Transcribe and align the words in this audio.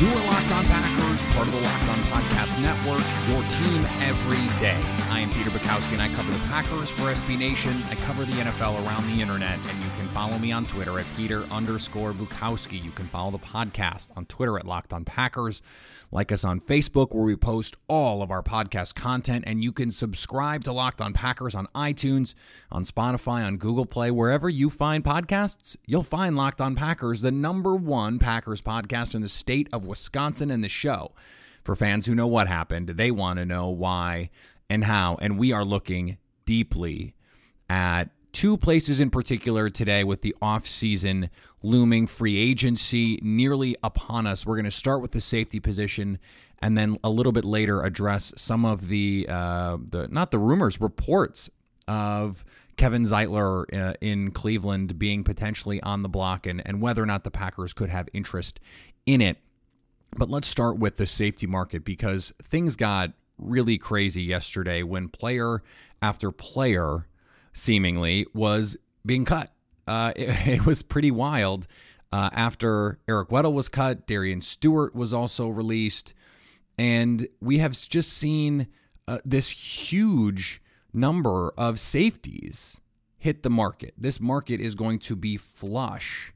You 0.00 0.08
are 0.08 0.26
Locked 0.32 0.50
On 0.52 0.64
Packers, 0.64 1.22
part 1.34 1.46
of 1.46 1.52
the 1.52 1.60
Locked 1.60 1.88
On 1.90 1.98
Podcast 2.08 2.56
Network, 2.62 3.04
your 3.28 3.42
team 3.52 3.84
every 4.00 4.40
day. 4.58 4.80
I 5.10 5.20
am 5.20 5.28
Peter 5.28 5.50
Bukowski, 5.50 5.92
and 5.92 6.00
I 6.00 6.08
cover 6.16 6.32
the 6.32 6.38
Packers 6.48 6.88
for 6.88 7.12
SB 7.12 7.38
Nation. 7.38 7.82
I 7.90 7.96
cover 7.96 8.24
the 8.24 8.32
NFL 8.32 8.82
around 8.86 9.06
the 9.14 9.20
internet, 9.20 9.58
and 9.58 9.78
you 9.84 9.89
follow 10.10 10.38
me 10.38 10.50
on 10.50 10.66
Twitter 10.66 10.98
at 10.98 11.06
Peter 11.16 11.44
underscore 11.44 12.12
Bukowski. 12.12 12.82
You 12.82 12.90
can 12.90 13.06
follow 13.06 13.30
the 13.30 13.38
podcast 13.38 14.10
on 14.16 14.26
Twitter 14.26 14.58
at 14.58 14.66
Locked 14.66 14.92
On 14.92 15.04
Packers. 15.04 15.62
Like 16.10 16.32
us 16.32 16.42
on 16.42 16.60
Facebook, 16.60 17.14
where 17.14 17.24
we 17.24 17.36
post 17.36 17.76
all 17.88 18.20
of 18.20 18.32
our 18.32 18.42
podcast 18.42 18.96
content, 18.96 19.44
and 19.46 19.62
you 19.62 19.70
can 19.70 19.92
subscribe 19.92 20.64
to 20.64 20.72
Locked 20.72 21.00
On 21.00 21.12
Packers 21.12 21.54
on 21.54 21.68
iTunes, 21.76 22.34
on 22.72 22.82
Spotify, 22.82 23.46
on 23.46 23.58
Google 23.58 23.86
Play, 23.86 24.10
wherever 24.10 24.48
you 24.48 24.70
find 24.70 25.04
podcasts. 25.04 25.76
You'll 25.86 26.02
find 26.02 26.36
Locked 26.36 26.60
On 26.60 26.74
Packers, 26.74 27.20
the 27.20 27.30
number 27.30 27.76
one 27.76 28.18
Packers 28.18 28.60
podcast 28.60 29.14
in 29.14 29.22
the 29.22 29.28
state 29.28 29.68
of 29.72 29.86
Wisconsin, 29.86 30.50
and 30.50 30.64
the 30.64 30.68
show. 30.68 31.12
For 31.62 31.76
fans 31.76 32.06
who 32.06 32.16
know 32.16 32.26
what 32.26 32.48
happened, 32.48 32.88
they 32.88 33.12
want 33.12 33.38
to 33.38 33.46
know 33.46 33.68
why 33.68 34.30
and 34.68 34.84
how, 34.84 35.16
and 35.22 35.38
we 35.38 35.52
are 35.52 35.64
looking 35.64 36.18
deeply 36.44 37.14
at 37.68 38.10
two 38.32 38.56
places 38.56 39.00
in 39.00 39.10
particular 39.10 39.68
today 39.68 40.04
with 40.04 40.22
the 40.22 40.34
offseason 40.40 41.28
looming 41.62 42.06
free 42.06 42.36
agency 42.36 43.18
nearly 43.22 43.76
upon 43.82 44.26
us. 44.26 44.46
We're 44.46 44.56
going 44.56 44.64
to 44.64 44.70
start 44.70 45.02
with 45.02 45.12
the 45.12 45.20
safety 45.20 45.60
position 45.60 46.18
and 46.62 46.76
then 46.76 46.98
a 47.02 47.10
little 47.10 47.32
bit 47.32 47.44
later 47.44 47.82
address 47.82 48.32
some 48.36 48.64
of 48.64 48.88
the 48.88 49.26
uh, 49.28 49.78
the 49.82 50.08
not 50.08 50.30
the 50.30 50.38
rumors, 50.38 50.80
reports 50.80 51.50
of 51.88 52.44
Kevin 52.76 53.04
Zeitler 53.04 53.64
uh, 53.74 53.94
in 54.00 54.30
Cleveland 54.30 54.98
being 54.98 55.24
potentially 55.24 55.82
on 55.82 56.02
the 56.02 56.08
block 56.08 56.46
and, 56.46 56.62
and 56.66 56.80
whether 56.80 57.02
or 57.02 57.06
not 57.06 57.24
the 57.24 57.30
Packers 57.30 57.72
could 57.72 57.90
have 57.90 58.08
interest 58.12 58.60
in 59.06 59.20
it. 59.20 59.38
But 60.16 60.28
let's 60.28 60.48
start 60.48 60.78
with 60.78 60.96
the 60.96 61.06
safety 61.06 61.46
market 61.46 61.84
because 61.84 62.32
things 62.42 62.76
got 62.76 63.12
really 63.38 63.78
crazy 63.78 64.22
yesterday 64.22 64.82
when 64.82 65.08
player 65.08 65.62
after 66.02 66.30
player 66.30 67.06
seemingly 67.52 68.26
was 68.32 68.76
being 69.04 69.24
cut. 69.24 69.52
Uh, 69.86 70.12
it, 70.16 70.46
it, 70.46 70.66
was 70.66 70.82
pretty 70.82 71.10
wild. 71.10 71.66
Uh, 72.12 72.30
after 72.32 72.98
Eric 73.08 73.28
Weddle 73.28 73.52
was 73.52 73.68
cut, 73.68 74.06
Darian 74.06 74.40
Stewart 74.40 74.94
was 74.94 75.14
also 75.14 75.48
released, 75.48 76.12
and 76.78 77.28
we 77.40 77.58
have 77.58 77.72
just 77.72 78.12
seen 78.12 78.66
uh, 79.06 79.18
this 79.24 79.50
huge 79.50 80.60
number 80.92 81.52
of 81.56 81.78
safeties 81.78 82.80
hit 83.16 83.42
the 83.42 83.50
market. 83.50 83.94
This 83.96 84.20
market 84.20 84.60
is 84.60 84.74
going 84.74 84.98
to 85.00 85.14
be 85.14 85.36
flush 85.36 86.32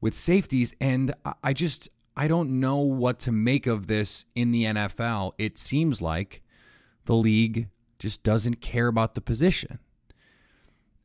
with 0.00 0.14
safeties, 0.14 0.74
and 0.80 1.14
I 1.42 1.54
just 1.54 1.88
I 2.16 2.28
don't 2.28 2.60
know 2.60 2.78
what 2.78 3.18
to 3.20 3.32
make 3.32 3.66
of 3.66 3.86
this 3.86 4.26
in 4.34 4.52
the 4.52 4.64
NFL. 4.64 5.32
It 5.38 5.56
seems 5.56 6.02
like 6.02 6.42
the 7.06 7.14
league 7.14 7.68
just 7.98 8.22
doesn't 8.22 8.60
care 8.60 8.88
about 8.88 9.14
the 9.14 9.20
position. 9.20 9.78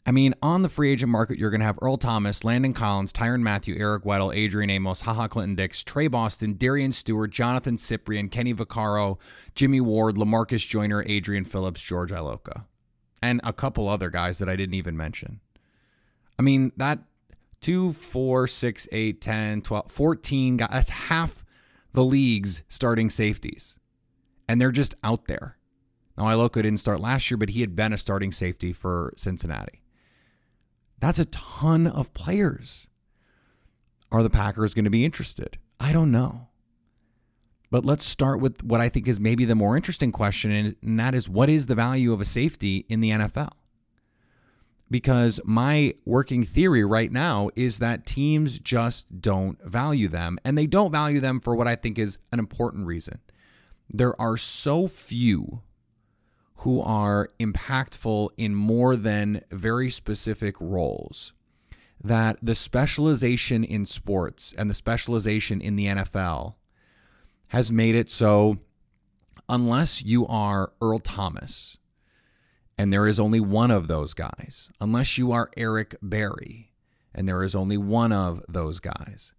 I 0.06 0.12
mean, 0.12 0.34
on 0.42 0.64
the 0.64 0.70
free 0.70 0.92
agent 0.92 1.12
market, 1.12 1.38
you're 1.38 1.52
going 1.52 1.60
to 1.60 1.66
have 1.66 1.78
Earl 1.82 1.98
Thomas, 1.98 2.44
Landon 2.44 2.74
Collins, 2.74 3.14
Tyrann 3.14 3.42
Mathieu, 3.42 3.76
Eric 3.78 4.04
Weddle, 4.04 4.36
Adrian 4.36 4.70
Amos, 4.70 5.02
Ha 5.02 5.14
Ha 5.14 5.28
Clinton 5.28 5.56
Dix, 5.56 5.84
Tre 5.84 6.08
Boston, 6.08 6.56
Darian 6.58 6.92
Stewart, 6.92 7.30
Jonathan 7.30 7.76
Cyprien, 7.76 8.32
Kenny 8.32 8.54
Vaccaro, 8.54 9.18
Jimmy 9.54 9.82
Ward, 9.82 10.16
Lamarcus 10.16 10.68
Joyner, 10.68 11.04
Adrian 11.06 11.46
Phillips, 11.46 11.82
George 11.82 12.12
Iloka, 12.12 12.66
and 13.22 13.40
a 13.44 13.54
couple 13.54 13.88
other 13.88 14.10
guys 14.10 14.40
that 14.40 14.50
I 14.50 14.56
didn't 14.56 14.76
even 14.76 14.98
mention. 14.98 15.42
I 16.40 16.42
mean, 16.42 16.72
that 16.78 17.00
2, 17.62 17.94
4, 17.94 18.48
6, 18.48 18.88
8, 18.92 19.22
10, 19.22 19.62
12, 19.62 19.92
14 19.92 20.58
guys, 20.58 20.70
that's 20.72 20.90
half 20.90 21.46
the 21.94 22.04
league's 22.04 22.64
starting 22.68 23.10
safeties. 23.10 23.78
And 24.48 24.60
they're 24.60 24.72
just 24.72 24.96
out 25.04 25.28
there. 25.28 25.58
Now, 26.18 26.24
Iloka 26.26 26.56
didn't 26.56 26.78
start 26.78 27.00
last 27.00 27.30
year, 27.30 27.38
but 27.38 27.50
he 27.50 27.62
had 27.62 27.76
been 27.76 27.94
a 27.94 27.98
starting 27.98 28.32
safety 28.32 28.74
for 28.74 29.14
Cincinnati. 29.16 29.84
That's 31.00 31.20
a 31.20 31.26
ton 31.26 31.88
of 31.88 32.14
players. 32.14 32.88
Are 34.12 34.24
the 34.24 34.30
Packers 34.30 34.74
going 34.74 34.86
to 34.86 34.92
be 34.92 35.06
interested? 35.06 35.58
I 35.80 35.94
don't 35.94 36.12
know. 36.12 36.48
But 37.72 37.86
let's 37.86 38.04
start 38.06 38.40
with 38.40 38.64
what 38.64 38.82
I 38.82 38.90
think 38.90 39.08
is 39.08 39.20
maybe 39.20 39.46
the 39.46 39.56
more 39.56 39.78
interesting 39.78 40.12
question, 40.12 40.52
and 40.82 41.00
that 41.00 41.14
is 41.14 41.30
what 41.30 41.50
is 41.50 41.68
the 41.68 41.76
value 41.76 42.12
of 42.12 42.20
a 42.20 42.26
safety 42.26 42.86
in 42.90 43.00
the 43.00 43.12
NFL? 43.12 43.52
Because 44.90 45.40
my 45.46 45.94
working 46.04 46.44
theory 46.44 46.84
right 46.84 47.12
now 47.12 47.52
is 47.56 47.78
that 47.78 48.08
teams 48.08 48.60
just 48.60 49.22
don't 49.22 49.64
value 49.64 50.08
them, 50.08 50.40
and 50.44 50.58
they 50.58 50.66
don't 50.66 50.92
value 50.92 51.20
them 51.20 51.40
for 51.40 51.56
what 51.56 51.68
I 51.68 51.76
think 51.76 52.00
is 52.00 52.18
an 52.32 52.40
important 52.40 52.88
reason. 52.88 53.20
There 53.88 54.20
are 54.20 54.36
so 54.36 54.88
few 54.88 55.62
who 56.60 56.82
are 56.82 57.32
impactful 57.40 58.30
in 58.38 58.54
more 58.54 58.98
than 58.98 59.42
very 59.50 59.90
specific 59.90 60.56
roles. 60.60 61.32
That 62.04 62.38
the 62.42 62.56
specialization 62.56 63.64
in 63.64 63.86
sports 63.86 64.54
and 64.58 64.70
the 64.70 64.74
specialization 64.74 65.62
in 65.62 65.76
the 65.76 65.86
NFL 65.86 66.56
has 67.48 67.72
made 67.72 67.96
it 67.96 68.10
so, 68.10 68.58
unless 69.48 70.04
you 70.04 70.28
are 70.28 70.74
Earl 70.82 71.00
Thomas, 71.00 71.78
and 72.78 72.92
there 72.92 73.08
is 73.08 73.20
only 73.20 73.40
one 73.40 73.72
of 73.72 73.88
those 73.88 74.14
guys, 74.14 74.70
unless 74.82 75.18
you 75.18 75.32
are 75.32 75.50
Eric 75.58 75.96
Berry, 76.02 76.72
and 77.14 77.28
there 77.28 77.44
is 77.44 77.56
only 77.56 77.78
one 77.78 78.12
of 78.12 78.44
those 78.48 78.80
guys, 78.80 79.34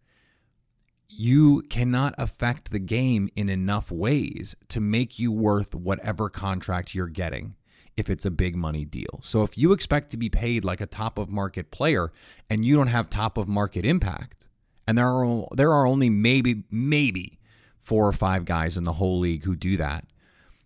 you 1.10 1.62
cannot 1.62 2.14
affect 2.18 2.70
the 2.70 2.78
game 2.78 3.28
in 3.36 3.48
enough 3.48 3.90
ways 3.90 4.56
to 4.68 4.80
make 4.80 5.18
you 5.18 5.32
worth 5.32 5.74
whatever 5.74 6.28
contract 6.28 6.94
you're 6.94 7.08
getting 7.08 7.54
if 7.96 8.08
it's 8.08 8.24
a 8.24 8.30
big 8.30 8.56
money 8.56 8.84
deal. 8.84 9.20
So 9.22 9.42
if 9.42 9.58
you 9.58 9.72
expect 9.72 10.10
to 10.10 10.16
be 10.16 10.28
paid 10.28 10.64
like 10.64 10.80
a 10.80 10.86
top 10.86 11.18
of 11.18 11.28
market 11.28 11.70
player 11.70 12.12
and 12.48 12.64
you 12.64 12.76
don't 12.76 12.86
have 12.86 13.10
top 13.10 13.36
of 13.36 13.48
market 13.48 13.84
impact, 13.84 14.48
and 14.86 14.96
there 14.96 15.08
are 15.08 15.46
there 15.54 15.72
are 15.72 15.86
only 15.86 16.10
maybe 16.10 16.64
maybe 16.70 17.38
four 17.76 18.06
or 18.06 18.12
five 18.12 18.44
guys 18.44 18.76
in 18.76 18.84
the 18.84 18.94
whole 18.94 19.18
league 19.18 19.44
who 19.44 19.54
do 19.54 19.76
that, 19.76 20.04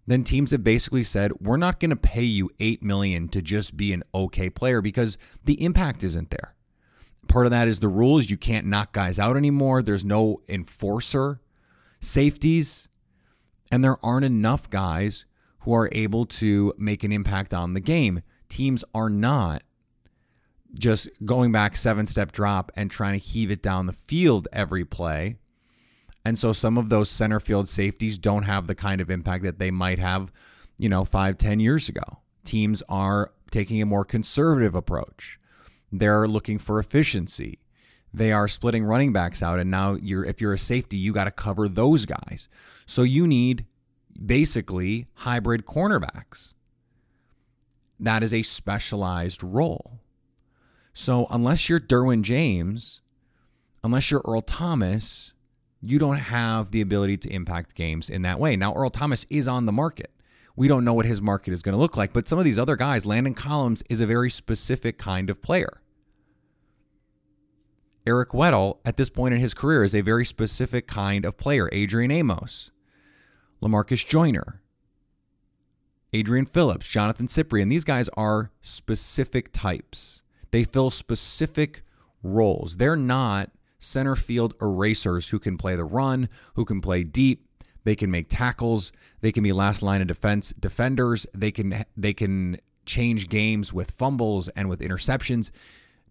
then 0.07 0.25
teams 0.25 0.51
have 0.51 0.65
basically 0.65 1.05
said, 1.05 1.33
"We're 1.41 1.57
not 1.57 1.81
going 1.81 1.91
to 1.91 1.97
pay 1.97 2.23
you 2.23 2.51
8 2.61 2.83
million 2.83 3.29
to 3.29 3.43
just 3.43 3.77
be 3.77 3.93
an 3.93 4.03
okay 4.15 4.49
player 4.49 4.81
because 4.81 5.19
the 5.45 5.63
impact 5.63 6.05
isn't 6.05 6.31
there." 6.31 6.55
Part 7.29 7.47
of 7.47 7.51
that 7.51 7.69
is 7.69 7.81
the 7.81 7.89
rules. 7.89 8.31
You 8.31 8.37
can't 8.37 8.67
knock 8.67 8.93
guys 8.93 9.19
out 9.19 9.37
anymore. 9.37 9.83
There's 9.83 10.05
no 10.05 10.43
enforcer 10.49 11.41
safeties. 12.01 12.89
And 13.73 13.83
there 13.83 14.05
aren't 14.05 14.25
enough 14.25 14.71
guys 14.71 15.25
who 15.61 15.73
are 15.75 15.89
able 15.93 16.27
to 16.27 16.75
make 16.79 17.03
an 17.03 17.13
impact 17.13 17.53
on 17.55 17.75
the 17.75 17.81
game. 17.81 18.23
Teams 18.49 18.85
are 18.95 19.11
not 19.11 19.63
just 20.75 21.09
going 21.25 21.53
back 21.53 21.77
seven 21.77 22.07
step 22.07 22.33
drop 22.33 22.71
and 22.77 22.91
trying 22.91 23.19
to 23.19 23.25
heave 23.25 23.51
it 23.51 23.63
down 23.63 23.87
the 23.87 23.93
field 23.93 24.47
every 24.53 24.85
play. 24.85 25.37
And 26.25 26.39
so 26.39 26.53
some 26.53 26.79
of 26.79 26.89
those 26.89 27.11
center 27.11 27.41
field 27.41 27.69
safeties 27.69 28.19
don't 28.19 28.45
have 28.45 28.67
the 28.67 28.75
kind 28.75 29.01
of 29.01 29.11
impact 29.11 29.45
that 29.45 29.59
they 29.59 29.71
might 29.71 29.99
have, 29.99 30.33
you 30.79 30.89
know, 30.89 31.05
five, 31.05 31.39
ten 31.39 31.61
years 31.61 31.89
ago. 31.89 32.21
Teams 32.45 32.83
are 32.89 33.33
taking 33.51 33.81
a 33.81 33.87
more 33.87 34.05
conservative 34.05 34.75
approach. 34.75 35.39
They're 35.97 36.27
looking 36.27 36.59
for 36.59 36.81
efficiency. 36.81 37.61
They 38.13 38.33
are 38.33 38.49
splitting 38.49 38.85
running 38.85 39.13
backs 39.13 39.45
out, 39.45 39.61
and 39.61 39.71
now 39.71 39.95
you're 39.95 40.25
if 40.25 40.41
you're 40.41 40.53
a 40.53 40.59
safety, 40.59 40.97
you 40.97 41.13
got 41.13 41.25
to 41.25 41.31
cover 41.31 41.69
those 41.69 42.05
guys. 42.05 42.49
So 42.85 43.03
you 43.03 43.29
need 43.29 43.65
basically 44.27 45.07
hybrid 45.15 45.67
cornerbacks. 45.67 46.55
That 48.01 48.25
is 48.25 48.35
a 48.35 48.43
specialized 48.43 49.45
role. 49.45 50.01
So 50.93 51.29
unless 51.31 51.69
you're 51.69 51.79
Derwin 51.79 52.23
James, 52.23 53.01
unless 53.85 54.11
you're 54.11 54.23
Earl 54.25 54.43
Thomas, 54.43 55.33
you 55.81 56.01
don't 56.01 56.17
have 56.17 56.73
the 56.73 56.81
ability 56.81 57.19
to 57.19 57.33
impact 57.33 57.77
games 57.77 58.11
in 58.11 58.23
that 58.23 58.41
way. 58.41 58.57
Now, 58.57 58.75
Earl 58.75 58.91
Thomas 58.91 59.27
is 59.31 59.47
on 59.47 59.67
the 59.67 59.73
market. 59.73 60.11
We 60.57 60.67
don't 60.67 60.85
know 60.85 60.95
what 60.95 61.07
his 61.07 61.23
market 61.23 61.53
is 61.53 61.63
going 61.63 61.75
to 61.75 61.81
look 61.81 61.97
like, 61.97 62.13
but 62.13 62.27
some 62.29 62.39
of 62.39 62.45
these 62.45 62.59
other 62.59 62.77
guys, 62.77 63.07
Landon 63.07 63.35
Collins 63.35 63.83
is 63.89 64.01
a 64.01 64.07
very 64.07 64.31
specific 64.31 64.99
kind 64.99 65.31
of 65.31 65.41
player. 65.43 65.81
Eric 68.07 68.31
Weddle, 68.31 68.79
at 68.85 68.97
this 68.97 69.09
point 69.09 69.35
in 69.35 69.41
his 69.41 69.55
career, 69.55 69.83
is 69.83 69.95
a 69.95 70.03
very 70.03 70.25
specific 70.25 70.87
kind 70.87 71.25
of 71.25 71.39
player. 71.39 71.69
Adrian 71.73 72.11
Amos, 72.11 72.71
Lamarcus 73.63 74.07
Joyner, 74.07 74.61
Adrian 76.13 76.47
Phillips, 76.47 76.87
Jonathan 76.87 77.27
Cyprien. 77.27 77.71
These 77.71 77.85
guys 77.85 78.09
are 78.11 78.53
specific 78.63 79.53
types. 79.53 80.23
They 80.51 80.65
fill 80.65 80.91
specific 80.91 81.83
roles. 82.23 82.77
They're 82.77 82.97
not 82.97 83.51
center 83.79 84.15
field 84.17 84.55
erasers 84.61 85.31
who 85.31 85.39
can 85.39 85.59
play 85.59 85.77
the 85.77 85.85
run, 85.85 86.29
who 86.55 86.65
can 86.65 86.81
play 86.81 87.05
deep. 87.05 87.49
They 87.85 87.97
can 87.97 88.11
make 88.11 88.29
tackles. 88.29 88.93
They 89.21 89.33
can 89.33 89.43
be 89.43 89.53
last 89.53 89.83
line 89.83 90.01
of 90.01 90.07
defense 90.07 90.55
defenders. 90.59 91.27
They 91.35 91.51
can 91.51 91.85
they 91.97 92.15
can 92.15 92.59
change 92.87 93.29
games 93.29 93.73
with 93.73 93.91
fumbles 93.91 94.49
and 94.51 94.69
with 94.69 94.81
interceptions. 94.81 95.51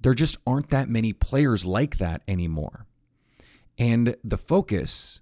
There 0.04 0.14
just 0.14 0.38
aren't 0.46 0.70
that 0.70 0.90
many 0.90 1.14
players 1.14 1.66
like 1.66 1.98
that 1.98 2.22
anymore. 2.28 2.86
And 3.78 4.16
the 4.24 4.38
focus, 4.38 5.22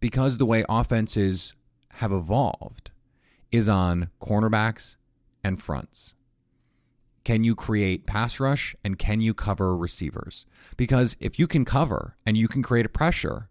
because 0.00 0.38
the 0.38 0.46
way 0.46 0.64
offenses 0.68 1.54
have 1.94 2.12
evolved, 2.12 2.90
is 3.52 3.68
on 3.68 4.08
cornerbacks 4.20 4.96
and 5.44 5.62
fronts. 5.62 6.14
Can 7.24 7.44
you 7.44 7.54
create 7.54 8.06
pass 8.06 8.40
rush 8.40 8.74
and 8.82 8.98
can 8.98 9.20
you 9.20 9.34
cover 9.34 9.76
receivers? 9.76 10.46
Because 10.76 11.16
if 11.20 11.38
you 11.38 11.46
can 11.46 11.64
cover 11.64 12.16
and 12.26 12.36
you 12.36 12.48
can 12.48 12.62
create 12.62 12.86
a 12.86 12.88
pressure, 12.88 13.48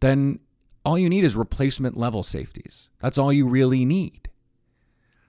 then 0.00 0.40
all 0.84 0.98
you 0.98 1.08
need 1.08 1.22
is 1.22 1.36
replacement 1.36 1.96
level 1.96 2.22
safeties. 2.22 2.90
That's 2.98 3.18
all 3.18 3.32
you 3.32 3.46
really 3.46 3.84
need. 3.84 4.30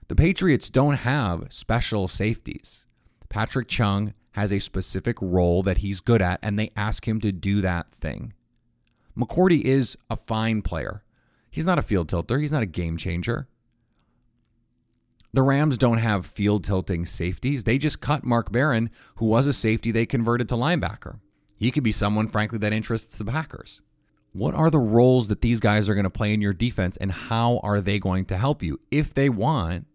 The 0.08 0.16
Patriots 0.16 0.70
don't 0.70 0.96
have 0.96 1.48
special 1.50 2.08
safeties. 2.08 2.86
Patrick 3.30 3.68
Chung 3.68 4.14
has 4.36 4.52
a 4.52 4.60
specific 4.60 5.18
role 5.22 5.64
that 5.64 5.78
he's 5.78 6.02
good 6.02 6.22
at, 6.22 6.40
and 6.44 6.60
they 6.60 6.70
ask 6.76 7.08
him 7.08 7.22
to 7.22 7.32
do 7.32 7.62
that 7.62 7.90
thing. 7.90 8.34
McCourty 9.18 9.62
is 9.62 9.98
a 10.10 10.18
fine 10.18 10.62
player. 10.62 11.04
He's 11.50 11.66
not 11.66 11.80
a 11.80 11.82
field 11.82 12.10
tilter, 12.10 12.40
he's 12.40 12.52
not 12.52 12.62
a 12.62 12.68
game 12.68 12.98
changer. 12.98 13.48
The 15.32 15.42
Rams 15.42 15.78
don't 15.78 16.00
have 16.00 16.26
field 16.26 16.66
tilting 16.66 17.06
safeties. 17.06 17.64
They 17.64 17.78
just 17.78 18.02
cut 18.02 18.26
Mark 18.26 18.52
Barron, 18.52 18.90
who 19.16 19.26
was 19.26 19.48
a 19.48 19.54
safety 19.54 19.92
they 19.92 20.06
converted 20.06 20.50
to 20.50 20.56
linebacker. 20.56 21.20
He 21.58 21.72
could 21.72 21.84
be 21.84 21.94
someone, 21.94 22.28
frankly, 22.28 22.58
that 22.60 22.74
interests 22.74 23.18
the 23.18 23.26
Packers. 23.26 23.82
What 24.34 24.54
are 24.54 24.70
the 24.70 24.80
roles 24.80 25.30
that 25.30 25.40
these 25.40 25.62
guys 25.62 25.88
are 25.88 25.94
going 25.94 26.04
to 26.04 26.10
play 26.10 26.34
in 26.34 26.42
your 26.42 26.54
defense, 26.54 26.98
and 26.98 27.12
how 27.12 27.62
are 27.64 27.80
they 27.80 28.00
going 28.00 28.26
to 28.26 28.38
help 28.38 28.62
you? 28.62 28.82
If 28.92 29.14
they 29.14 29.30
want 29.30 29.88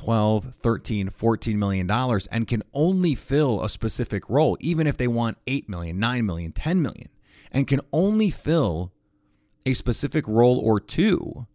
12, 0.00 0.54
13, 0.54 1.10
14 1.10 1.58
million 1.58 1.86
dollars 1.86 2.26
and 2.28 2.48
can 2.48 2.62
only 2.72 3.14
fill 3.14 3.62
a 3.62 3.68
specific 3.68 4.30
role, 4.30 4.56
even 4.58 4.86
if 4.86 4.96
they 4.96 5.06
want 5.06 5.36
8 5.46 5.68
million, 5.68 5.98
9 5.98 6.24
million, 6.24 6.52
10 6.52 6.80
million, 6.80 7.08
and 7.52 7.66
can 7.66 7.82
only 7.92 8.30
fill 8.30 8.94
a 9.66 9.74
specific 9.74 10.26
role 10.26 10.58
or 10.58 10.80
two, 10.80 11.46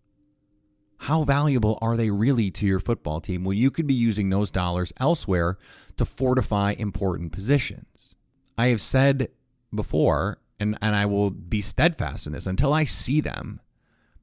how 0.97 1.23
valuable 1.23 1.79
are 1.81 1.97
they 1.97 2.11
really 2.11 2.51
to 2.51 2.67
your 2.67 2.79
football 2.79 3.19
team? 3.19 3.43
Well, 3.43 3.53
you 3.53 3.71
could 3.71 3.87
be 3.87 3.95
using 3.95 4.29
those 4.29 4.51
dollars 4.51 4.93
elsewhere 4.99 5.57
to 5.97 6.05
fortify 6.05 6.75
important 6.77 7.31
positions. 7.31 8.13
I 8.59 8.67
have 8.67 8.79
said 8.79 9.29
before, 9.73 10.37
and, 10.59 10.77
and 10.83 10.95
I 10.95 11.07
will 11.07 11.31
be 11.31 11.61
steadfast 11.61 12.27
in 12.27 12.33
this 12.33 12.45
until 12.45 12.73
I 12.73 12.85
see 12.85 13.21
them 13.21 13.59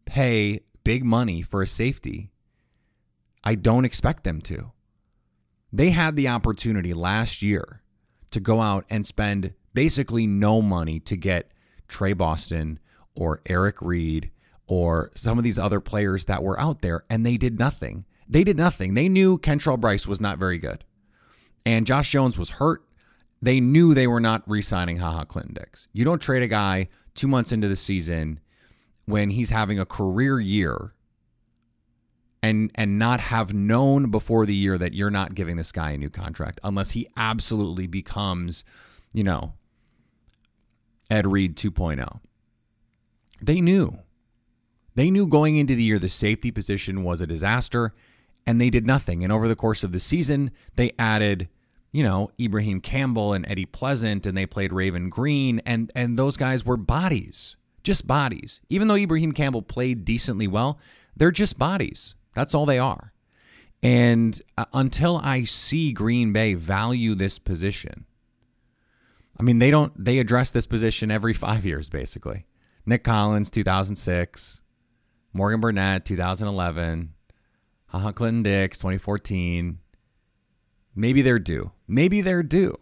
pay 0.05 0.61
big 0.85 1.05
money 1.05 1.43
for 1.43 1.61
a 1.61 1.67
safety, 1.67 2.32
I 3.45 3.55
don't 3.55 3.85
expect 3.85 4.25
them 4.25 4.41
to. 4.43 4.73
They 5.73 5.91
had 5.91 6.17
the 6.17 6.29
opportunity 6.29 6.93
last 6.93 7.43
year 7.43 7.83
to 8.31 8.41
go 8.41 8.61
out 8.61 8.85
and 8.91 9.07
spend 9.07 9.55
basically 9.75 10.27
no 10.27 10.61
money 10.61 11.01
to 11.01 11.17
get 11.17 11.51
Tre 11.89 12.13
Boston 12.13 12.79
or 13.15 13.41
Eric 13.47 13.81
Reid 13.81 14.31
or 14.67 15.11
some 15.15 15.39
of 15.39 15.45
these 15.45 15.59
other 15.59 15.81
players 15.81 16.27
that 16.27 16.43
were 16.43 16.59
out 16.61 16.83
there, 16.83 17.05
and 17.11 17.27
they 17.27 17.37
did 17.37 17.59
nothing. 17.59 18.05
They 18.29 18.45
did 18.45 18.57
nothing. 18.57 18.95
They 18.95 19.09
knew 19.09 19.39
Kentrell 19.39 19.79
Brice 19.79 20.07
was 20.07 20.21
not 20.21 20.39
very 20.39 20.59
good. 20.59 20.85
And 21.67 21.87
Josh 21.87 22.11
Jones 22.11 22.39
was 22.39 22.51
hurt. 22.51 22.83
They 23.41 23.61
knew 23.61 23.93
they 23.93 24.07
were 24.07 24.21
not 24.21 24.49
re 24.49 24.63
signing 24.63 24.99
Ha 24.99 25.11
Ha 25.11 25.25
Clinton 25.25 25.55
Dix. 25.55 25.89
You 25.93 26.05
don't 26.05 26.23
trade 26.23 26.43
a 26.43 26.49
guy 26.49 26.89
two 27.15 27.29
months 27.29 27.53
into 27.53 27.69
the 27.69 27.77
season 27.77 28.41
when 29.05 29.31
he's 29.31 29.51
having 29.51 29.79
a 29.79 29.85
career 29.85 30.41
year 30.41 30.95
and 32.43 32.71
and 32.75 32.99
not 32.99 33.21
have 33.21 33.55
known 33.55 34.11
before 34.11 34.45
the 34.47 34.55
year 34.55 34.77
that 34.77 34.95
you're 34.95 35.11
not 35.11 35.35
giving 35.35 35.57
this 35.57 35.73
guy 35.73 35.93
a 35.93 35.99
new 35.99 36.11
contract 36.11 36.61
unless 36.65 36.91
he 36.91 37.07
absolutely 37.17 37.87
becomes, 37.87 38.65
you 39.13 39.23
know, 39.23 39.55
Ed 41.11 41.27
Reed 41.27 41.57
2.0. 41.57 42.21
They 43.41 43.61
knew. 43.61 43.99
They 44.95 45.11
knew 45.11 45.27
going 45.27 45.57
into 45.57 45.75
the 45.75 45.85
year 45.85 45.99
the 45.99 46.09
safety 46.09 46.51
position 46.51 47.03
was 47.03 47.21
a 47.21 47.27
disaster, 47.27 47.95
and 48.47 48.61
they 48.61 48.71
did 48.71 48.87
nothing. 48.87 49.23
And 49.23 49.33
over 49.33 49.49
the 49.49 49.57
course 49.57 49.83
of 49.83 49.93
the 49.93 50.01
season, 50.01 50.51
they 50.77 50.93
added, 50.99 51.49
you 51.93 52.03
know, 52.03 52.31
Ibrahim 52.41 52.81
Campbell 52.81 53.33
and 53.33 53.47
Eddie 53.49 53.67
Pleasant, 53.67 54.27
and 54.27 54.37
they 54.37 54.47
played 54.47 54.73
Raven 54.73 55.09
Greene 55.09 55.61
and 55.65 55.93
and 55.95 56.19
those 56.19 56.37
guys 56.37 56.67
were 56.67 56.77
bodies, 56.77 57.57
just 57.85 58.07
bodies. 58.07 58.61
Even 58.69 58.89
though 58.89 58.97
Ibrahim 58.97 59.33
Campbell 59.33 59.63
played 59.63 60.05
decently 60.05 60.49
well, 60.49 60.79
they're 61.17 61.31
just 61.31 61.59
bodies. 61.59 62.17
That's 62.35 62.55
all 62.55 62.67
they 62.67 62.79
are. 62.79 63.13
And 63.83 64.41
uh, 64.57 64.67
until 64.73 65.17
I 65.19 65.45
see 65.45 65.93
Green 65.93 66.33
Bay 66.33 66.55
value 66.55 67.15
this 67.15 67.39
position, 67.39 68.07
I 69.39 69.43
mean, 69.43 69.59
they 69.59 69.71
don't. 69.71 69.93
They 70.03 70.19
address 70.19 70.51
this 70.51 70.67
position 70.67 71.11
every 71.11 71.33
five 71.33 71.67
years, 71.67 71.89
basically. 71.89 72.47
Nick 72.87 73.05
Collins, 73.05 73.51
2006. 73.51 74.63
Morgan 75.33 75.61
Burnett, 75.61 76.05
2011. 76.05 77.15
Ha 77.87 77.99
Ha 77.99 78.13
Clinton 78.13 78.43
Dix, 78.43 78.79
2014. 78.79 79.79
Maybe 80.95 81.23
they're 81.23 81.39
due. 81.39 81.73
Maybe 81.89 82.21
they're 82.21 82.43
due. 82.43 82.77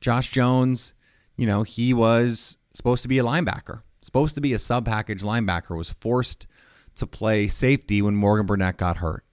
Josh 0.00 0.30
Jones, 0.30 0.94
you 1.36 1.46
know, 1.46 1.62
he 1.62 1.92
was 1.92 2.56
supposed 2.72 3.02
to 3.02 3.08
be 3.08 3.18
a 3.18 3.24
linebacker, 3.24 3.82
supposed 4.02 4.34
to 4.36 4.40
be 4.40 4.52
a 4.52 4.58
sub 4.58 4.84
package 4.84 5.22
linebacker, 5.22 5.76
was 5.76 5.90
forced 5.90 6.46
to 6.94 7.06
play 7.06 7.48
safety 7.48 8.02
when 8.02 8.16
Morgan 8.16 8.46
Burnett 8.46 8.76
got 8.76 8.98
hurt. 8.98 9.24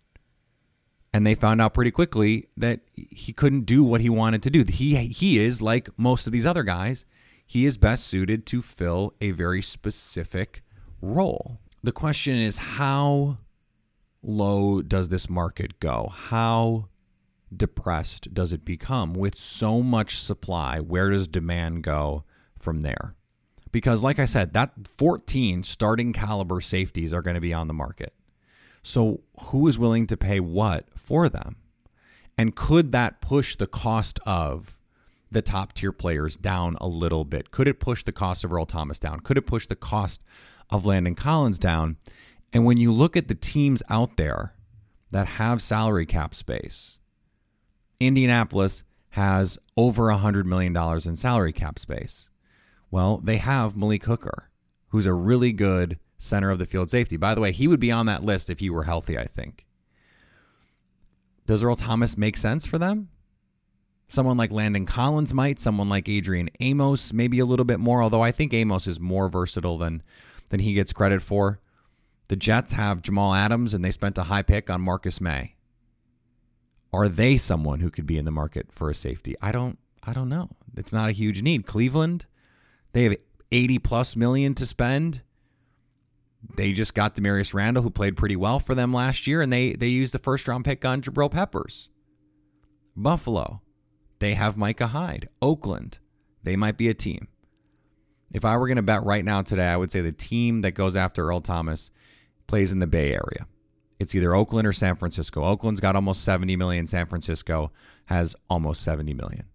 And 1.14 1.28
they 1.28 1.36
found 1.36 1.62
out 1.62 1.74
pretty 1.74 1.92
quickly 1.92 2.48
that 2.56 2.82
he 2.94 3.34
couldn't 3.34 3.66
do 3.66 3.84
what 3.84 4.02
he 4.02 4.10
wanted 4.10 4.42
to 4.44 4.50
do. 4.50 4.64
He 4.68 4.96
he 5.08 5.40
is 5.40 5.62
like 5.62 5.90
most 5.98 6.26
of 6.26 6.32
these 6.32 6.46
other 6.46 6.64
guys, 6.64 7.06
he 7.46 7.66
is 7.66 7.76
best 7.78 8.08
suited 8.08 8.46
to 8.48 8.62
fill 8.62 9.14
a 9.20 9.32
very 9.32 9.62
specific 9.62 10.64
role. 11.02 11.60
The 11.84 11.92
question 11.92 12.38
is 12.38 12.58
how 12.58 13.38
low 14.24 14.82
does 14.82 15.10
this 15.10 15.30
market 15.30 15.80
go? 15.80 16.12
How 16.14 16.88
depressed 17.56 18.34
does 18.34 18.54
it 18.54 18.64
become? 18.64 19.14
With 19.14 19.36
so 19.36 19.82
much 19.82 20.18
supply, 20.18 20.80
where 20.80 21.10
does 21.10 21.28
demand 21.28 21.84
go 21.84 22.24
from 22.58 22.82
there? 22.82 23.16
Because, 23.72 24.04
like 24.04 24.20
I 24.20 24.26
said, 24.26 24.54
that 24.54 24.88
14 24.88 25.64
starting 25.64 26.14
caliber 26.14 26.62
safeties 26.62 27.14
are 27.14 27.22
going 27.22 27.36
to 27.36 27.42
be 27.42 27.54
on 27.54 27.68
the 27.68 27.74
market. 27.74 28.14
So, 28.84 29.22
who 29.46 29.68
is 29.68 29.80
willing 29.80 30.08
to 30.08 30.18
pay 30.18 30.40
what 30.40 30.86
for 30.96 31.30
them? 31.30 31.58
And 32.38 32.56
could 32.56 32.92
that 32.92 33.22
push 33.22 33.56
the 33.56 33.68
cost 33.68 34.20
of 34.26 34.80
the 35.32 35.42
top 35.42 35.74
tier 35.74 35.92
players 35.92 36.36
down 36.36 36.76
a 36.82 36.88
little 36.88 37.24
bit? 37.24 37.52
Could 37.52 37.68
it 37.68 37.80
push 37.80 38.04
the 38.04 38.12
cost 38.12 38.44
of 38.44 38.52
Earl 38.52 38.66
Thomas 38.66 39.00
down? 39.00 39.22
Could 39.22 39.38
it 39.38 39.48
push 39.48 39.68
the 39.68 39.76
cost 39.76 40.22
of 40.72 40.86
Landon 40.86 41.16
Collins 41.16 41.60
down. 41.60 41.98
And 42.54 42.66
when 42.66 42.78
you 42.78 42.92
look 42.92 43.16
at 43.16 43.28
the 43.28 43.36
teams 43.36 43.84
out 43.90 44.18
there 44.18 44.56
that 45.12 45.28
have 45.28 45.62
salary 45.62 46.06
cap 46.06 46.34
space, 46.34 47.00
Indianapolis 48.00 48.84
has 49.12 49.60
over 49.76 50.04
$100 50.04 50.46
million 50.46 50.76
in 51.06 51.16
salary 51.16 51.54
cap 51.54 51.78
space. 51.78 52.30
Well, 52.92 53.18
they 53.18 53.38
have 53.38 53.78
Malik 53.78 54.04
Hooker, 54.04 54.50
who's 54.90 55.06
a 55.06 55.14
really 55.14 55.54
good 55.54 55.98
center 56.18 56.52
of 56.52 56.60
the 56.60 56.66
field 56.66 56.90
safety. 56.90 57.18
By 57.18 57.34
the 57.34 57.42
way, 57.42 57.52
he 57.52 57.68
would 57.68 57.80
be 57.80 57.92
on 57.92 58.06
that 58.06 58.24
list 58.24 58.50
if 58.50 58.60
he 58.60 58.70
were 58.70 58.84
healthy, 58.84 59.18
I 59.18 59.26
think. 59.26 59.66
Does 61.48 61.64
Earl 61.64 61.76
Thomas 61.76 62.18
make 62.18 62.38
sense 62.38 62.68
for 62.68 62.78
them? 62.78 63.10
Someone 64.08 64.36
like 64.36 64.52
Landon 64.52 64.86
Collins 64.86 65.34
might, 65.34 65.60
someone 65.60 65.88
like 65.88 66.10
Adrian 66.10 66.50
Amos, 66.60 67.14
maybe 67.14 67.40
a 67.40 67.46
little 67.46 67.66
bit 67.66 67.80
more, 67.80 68.04
although 68.04 68.22
I 68.22 68.32
think 68.32 68.54
Amos 68.54 68.86
is 68.86 69.00
more 69.00 69.30
versatile 69.30 69.78
than 69.78 70.04
than 70.50 70.60
he 70.60 70.74
gets 70.74 70.92
credit 70.92 71.22
for. 71.22 71.62
The 72.28 72.36
Jets 72.36 72.74
have 72.74 73.02
Jamal 73.02 73.34
Adams 73.34 73.74
and 73.74 73.84
they 73.84 73.92
spent 73.92 74.18
a 74.18 74.24
high 74.24 74.42
pick 74.44 74.70
on 74.70 74.82
Marcus 74.82 75.22
Maye. 75.22 75.56
Are 76.94 77.08
they 77.08 77.38
someone 77.38 77.80
who 77.80 77.90
could 77.90 78.06
be 78.06 78.18
in 78.18 78.26
the 78.26 78.32
market 78.32 78.68
for 78.70 78.90
a 78.90 78.96
safety? 78.96 79.36
I 79.42 79.54
don't 79.54 79.80
I 80.04 80.14
don't 80.14 80.30
know. 80.30 80.50
It's 80.76 80.94
not 80.94 81.10
a 81.10 81.14
huge 81.14 81.42
need. 81.42 81.66
Cleveland, 81.66 82.26
they 82.94 83.04
have 83.04 83.16
80 83.52 83.80
plus 83.80 84.16
million 84.16 84.54
to 84.56 84.66
spend. 84.66 85.22
They 86.56 86.72
just 86.72 86.94
got 86.94 87.16
Damarious 87.16 87.54
Randall, 87.54 87.84
who 87.84 87.90
played 87.90 88.18
pretty 88.18 88.36
well 88.36 88.60
for 88.60 88.74
them 88.74 88.92
last 88.92 89.28
year, 89.28 89.42
and 89.42 89.54
they 89.54 89.74
they 89.74 89.88
used 89.88 90.14
the 90.14 90.20
first 90.20 90.48
round 90.48 90.66
pick 90.66 90.84
on 90.84 91.02
Jabril 91.02 91.32
Peppers. 91.32 91.90
Buffalo, 92.96 93.62
they 94.20 94.34
have 94.34 94.58
Micah 94.58 94.88
Hyde. 94.88 95.30
Oakland, 95.42 96.00
they 96.44 96.56
might 96.56 96.78
be 96.78 96.90
a 96.90 96.94
team. 96.94 97.28
If 98.34 98.46
I 98.46 98.58
were 98.58 98.68
going 98.68 98.78
to 98.78 98.82
bet 98.82 99.04
right 99.04 99.26
now 99.26 99.42
today, 99.42 99.68
I 99.68 99.78
would 99.78 99.92
say 99.92 100.02
the 100.02 100.12
team 100.12 100.62
that 100.62 100.72
goes 100.72 100.96
after 100.96 101.28
Earl 101.28 101.42
Thomas 101.42 101.92
plays 102.48 102.72
in 102.72 102.80
the 102.80 102.88
Bay 102.88 103.12
Area. 103.14 103.48
It's 104.00 104.16
either 104.16 104.34
Oakland 104.34 104.68
or 104.68 104.74
San 104.74 104.96
Francisco. 104.96 105.44
Oakland's 105.44 105.80
got 105.80 105.96
almost 105.96 106.24
70 106.24 106.56
million. 106.56 106.88
San 106.88 107.06
Francisco 107.06 107.72
has 108.06 108.36
almost 108.50 108.82
70 108.82 109.14
million. 109.14 109.46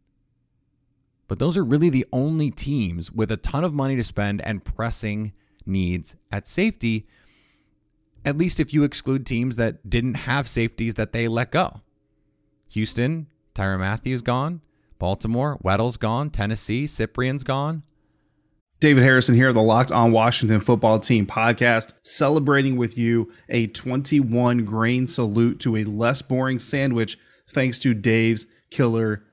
But 1.29 1.39
those 1.39 1.57
are 1.57 1.65
really 1.65 1.91
the 1.91 2.07
only 2.13 2.51
teams 2.51 3.11
with 3.11 3.31
a 3.31 3.37
ton 3.37 3.65
of 3.65 3.75
money 3.75 3.97
to 3.97 4.05
spend 4.05 4.41
and 4.43 4.65
pressing 4.65 5.33
needs 5.65 6.17
at 6.31 6.47
safety, 6.47 7.07
at 8.25 8.39
least 8.39 8.61
if 8.61 8.73
you 8.73 8.85
exclude 8.85 9.27
teams 9.27 9.57
that 9.57 9.89
didn't 9.89 10.15
have 10.15 10.49
safeties 10.49 10.95
that 10.95 11.13
they 11.13 11.27
let 11.29 11.51
go. 11.51 11.81
Houston, 12.71 13.27
Tyrann 13.55 13.81
Mathieu's 13.81 14.23
gone. 14.23 14.61
Baltimore, 14.99 15.59
Weddle's 15.63 15.97
gone. 15.97 16.31
Tennessee, 16.31 16.85
Cyprien's 16.85 17.45
gone. 17.45 17.83
David 18.79 19.05
Harrison 19.05 19.35
here, 19.35 19.53
the 19.53 19.63
Locked 19.63 19.91
On 19.91 20.13
Washington 20.13 20.61
Football 20.61 20.99
Team 20.99 21.27
podcast, 21.27 21.95
celebrating 22.03 22.77
with 22.77 22.99
you 22.99 23.33
a 23.49 23.69
21 23.69 24.65
grain 24.67 25.07
salute 25.07 25.61
to 25.61 25.77
a 25.77 25.85
less 25.85 26.21
boring 26.21 26.59
sandwich 26.59 27.19
thanks 27.49 27.79
to 27.79 27.95
Dave's 27.95 28.47
Killer 28.71 29.25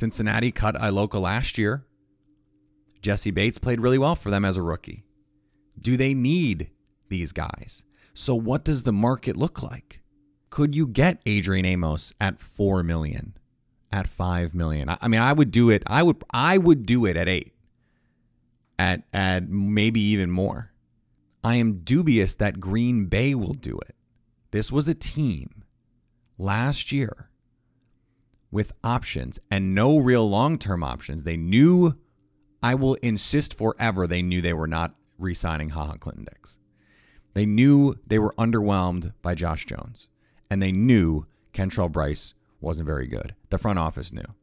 Cincinnati 0.00 0.50
cut 0.50 0.76
Iloka 0.76 1.20
last 1.20 1.58
year. 1.58 1.84
Jessie 3.02 3.30
Bates 3.30 3.58
played 3.58 3.82
really 3.82 3.98
well 3.98 4.16
for 4.16 4.30
them 4.30 4.46
as 4.46 4.56
a 4.56 4.62
rookie. 4.62 5.04
Do 5.78 5.98
they 5.98 6.14
need 6.14 6.70
these 7.10 7.32
guys? 7.32 7.84
So 8.14 8.34
what 8.34 8.64
does 8.64 8.84
the 8.84 8.94
market 8.94 9.36
look 9.36 9.62
like? 9.62 10.00
Could 10.48 10.74
you 10.74 10.86
get 10.86 11.20
Adrian 11.26 11.66
Amos 11.66 12.14
at 12.18 12.40
4 12.40 12.82
million? 12.82 13.36
At 13.92 14.06
5 14.06 14.54
million? 14.54 14.88
I 14.88 15.06
mean, 15.06 15.20
I 15.20 15.34
would 15.34 15.50
do 15.50 15.68
it. 15.68 15.82
I 15.86 16.02
would 16.02 16.24
I 16.30 16.56
would 16.56 16.86
do 16.86 17.04
it 17.04 17.18
at 17.18 17.28
8. 17.28 17.52
At 18.78 19.02
at 19.12 19.50
maybe 19.50 20.00
even 20.00 20.30
more. 20.30 20.72
I 21.44 21.56
am 21.56 21.80
dubious 21.84 22.34
that 22.36 22.58
Green 22.58 23.04
Bay 23.04 23.34
will 23.34 23.54
do 23.54 23.78
it. 23.78 23.94
This 24.50 24.72
was 24.72 24.88
a 24.88 24.94
team 24.94 25.62
last 26.38 26.90
year 26.90 27.29
with 28.50 28.72
options 28.82 29.38
and 29.50 29.74
no 29.74 29.98
real 29.98 30.28
long 30.28 30.58
term 30.58 30.82
options. 30.82 31.24
They 31.24 31.36
knew, 31.36 31.96
I 32.62 32.74
will 32.74 32.94
insist 32.94 33.54
forever, 33.54 34.06
they 34.06 34.22
knew 34.22 34.40
they 34.40 34.52
were 34.52 34.66
not 34.66 34.94
re 35.18 35.34
signing 35.34 35.70
Ha 35.70 35.86
Ha 35.86 35.94
Clinton 35.94 36.24
Dix. 36.24 36.58
They 37.34 37.46
knew 37.46 37.94
they 38.06 38.18
were 38.18 38.34
underwhelmed 38.38 39.12
by 39.22 39.34
Josh 39.34 39.66
Jones. 39.66 40.08
And 40.50 40.60
they 40.60 40.72
knew 40.72 41.26
Kentrell 41.52 41.90
Brice 41.90 42.34
wasn't 42.60 42.86
very 42.86 43.06
good. 43.06 43.34
The 43.50 43.58
front 43.58 43.78
office 43.78 44.12
knew. 44.12 44.34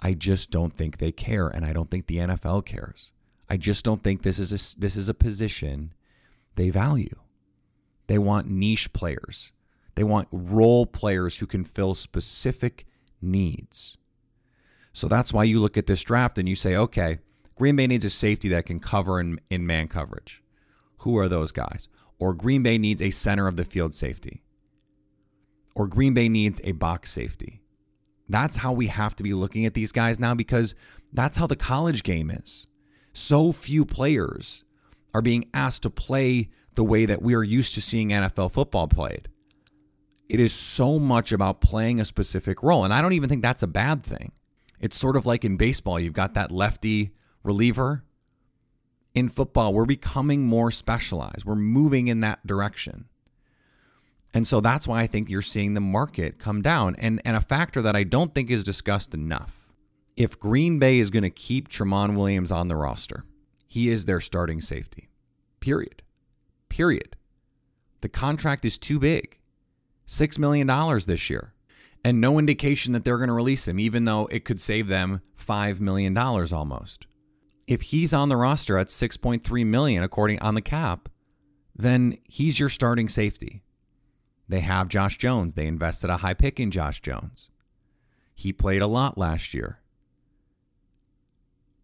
I 0.00 0.14
just 0.14 0.50
don't 0.50 0.74
think 0.74 0.98
they 0.98 1.12
care, 1.12 1.48
and 1.48 1.64
I 1.64 1.72
don't 1.72 1.90
think 1.90 2.06
the 2.06 2.18
NFL 2.18 2.64
cares. 2.64 3.12
I 3.48 3.56
just 3.56 3.84
don't 3.84 4.02
think 4.02 4.22
this 4.22 4.38
is 4.38 4.52
a, 4.52 4.80
this 4.80 4.96
is 4.96 5.08
a 5.08 5.14
position 5.14 5.92
they 6.56 6.70
value. 6.70 7.16
They 8.06 8.18
want 8.18 8.48
niche 8.48 8.92
players. 8.92 9.52
They 9.94 10.04
want 10.04 10.28
role 10.32 10.86
players 10.86 11.38
who 11.38 11.46
can 11.46 11.64
fill 11.64 11.94
specific 11.94 12.86
needs. 13.20 13.96
So 14.92 15.08
that's 15.08 15.32
why 15.32 15.44
you 15.44 15.60
look 15.60 15.76
at 15.76 15.86
this 15.86 16.02
draft 16.02 16.38
and 16.38 16.48
you 16.48 16.54
say, 16.54 16.76
okay, 16.76 17.18
Green 17.56 17.76
Bay 17.76 17.86
needs 17.86 18.04
a 18.04 18.10
safety 18.10 18.48
that 18.50 18.66
can 18.66 18.80
cover 18.80 19.20
in, 19.20 19.40
in 19.50 19.66
man 19.66 19.88
coverage. 19.88 20.42
Who 20.98 21.18
are 21.18 21.28
those 21.28 21.52
guys? 21.52 21.88
Or 22.18 22.34
Green 22.34 22.62
Bay 22.62 22.78
needs 22.78 23.02
a 23.02 23.10
center 23.10 23.46
of 23.46 23.56
the 23.56 23.64
field 23.64 23.94
safety. 23.94 24.42
Or 25.74 25.86
Green 25.86 26.14
Bay 26.14 26.28
needs 26.28 26.60
a 26.64 26.72
box 26.72 27.10
safety. 27.10 27.60
That's 28.28 28.56
how 28.56 28.72
we 28.72 28.86
have 28.86 29.14
to 29.16 29.22
be 29.22 29.34
looking 29.34 29.66
at 29.66 29.74
these 29.74 29.92
guys 29.92 30.18
now 30.18 30.34
because 30.34 30.74
that's 31.12 31.36
how 31.36 31.46
the 31.46 31.56
college 31.56 32.02
game 32.02 32.30
is. 32.30 32.66
So 33.12 33.52
few 33.52 33.84
players 33.84 34.64
are 35.12 35.22
being 35.22 35.48
asked 35.52 35.82
to 35.82 35.90
play 35.90 36.48
the 36.74 36.84
way 36.84 37.06
that 37.06 37.22
we 37.22 37.34
are 37.34 37.42
used 37.42 37.74
to 37.74 37.82
seeing 37.82 38.08
NFL 38.08 38.52
football 38.52 38.88
played 38.88 39.28
it 40.28 40.40
is 40.40 40.52
so 40.52 40.98
much 40.98 41.32
about 41.32 41.60
playing 41.60 42.00
a 42.00 42.04
specific 42.04 42.62
role. 42.62 42.84
And 42.84 42.94
I 42.94 43.02
don't 43.02 43.12
even 43.12 43.28
think 43.28 43.42
that's 43.42 43.62
a 43.62 43.66
bad 43.68 44.02
thing. 44.02 44.32
It's 44.80 44.96
sort 44.98 45.16
of 45.16 45.26
like 45.26 45.44
in 45.44 45.56
baseball, 45.56 46.00
you've 46.00 46.12
got 46.12 46.34
that 46.34 46.50
lefty 46.50 47.12
reliever. 47.42 48.04
In 49.14 49.28
football, 49.28 49.72
we're 49.72 49.84
becoming 49.84 50.46
more 50.46 50.70
specialized. 50.70 51.44
We're 51.44 51.54
moving 51.54 52.08
in 52.08 52.20
that 52.20 52.46
direction. 52.46 53.06
And 54.32 54.46
so 54.46 54.60
that's 54.60 54.88
why 54.88 55.00
I 55.00 55.06
think 55.06 55.30
you're 55.30 55.42
seeing 55.42 55.74
the 55.74 55.80
market 55.80 56.38
come 56.38 56.60
down. 56.62 56.96
And, 56.96 57.22
and 57.24 57.36
a 57.36 57.40
factor 57.40 57.80
that 57.82 57.94
I 57.94 58.02
don't 58.02 58.34
think 58.34 58.50
is 58.50 58.64
discussed 58.64 59.14
enough 59.14 59.70
If 60.16 60.38
Green 60.38 60.78
Bay 60.78 60.98
is 60.98 61.10
going 61.10 61.22
to 61.24 61.30
keep 61.30 61.68
Tramon 61.68 62.16
Williams 62.16 62.52
on 62.52 62.68
the 62.68 62.76
roster, 62.76 63.24
he 63.66 63.88
is 63.88 64.04
their 64.04 64.20
starting 64.20 64.60
safety. 64.60 65.08
Period. 65.60 66.02
Period. 66.68 67.16
The 68.00 68.08
contract 68.08 68.64
is 68.64 68.78
too 68.78 68.98
big. 68.98 69.38
$6 70.06 70.38
million 70.38 70.66
this 71.06 71.30
year. 71.30 71.52
And 72.04 72.20
no 72.20 72.38
indication 72.38 72.92
that 72.92 73.04
they're 73.04 73.16
going 73.16 73.28
to 73.28 73.34
release 73.34 73.66
him, 73.66 73.80
even 73.80 74.04
though 74.04 74.26
it 74.26 74.44
could 74.44 74.60
save 74.60 74.88
them 74.88 75.22
$5 75.38 75.80
million 75.80 76.16
almost. 76.18 77.06
If 77.66 77.82
he's 77.82 78.12
on 78.12 78.28
the 78.28 78.36
roster 78.36 78.76
at 78.76 78.88
6.3 78.88 79.66
million 79.66 80.02
according 80.02 80.40
on 80.40 80.54
the 80.54 80.60
cap, 80.60 81.08
then 81.74 82.18
he's 82.24 82.60
your 82.60 82.68
starting 82.68 83.08
safety. 83.08 83.62
They 84.48 84.60
have 84.60 84.88
Josh 84.88 85.16
Jones. 85.16 85.54
They 85.54 85.66
invested 85.66 86.10
a 86.10 86.18
high 86.18 86.34
pick 86.34 86.60
in 86.60 86.70
Josh 86.70 87.00
Jones. 87.00 87.50
He 88.34 88.52
played 88.52 88.82
a 88.82 88.86
lot 88.86 89.16
last 89.16 89.54
year. 89.54 89.80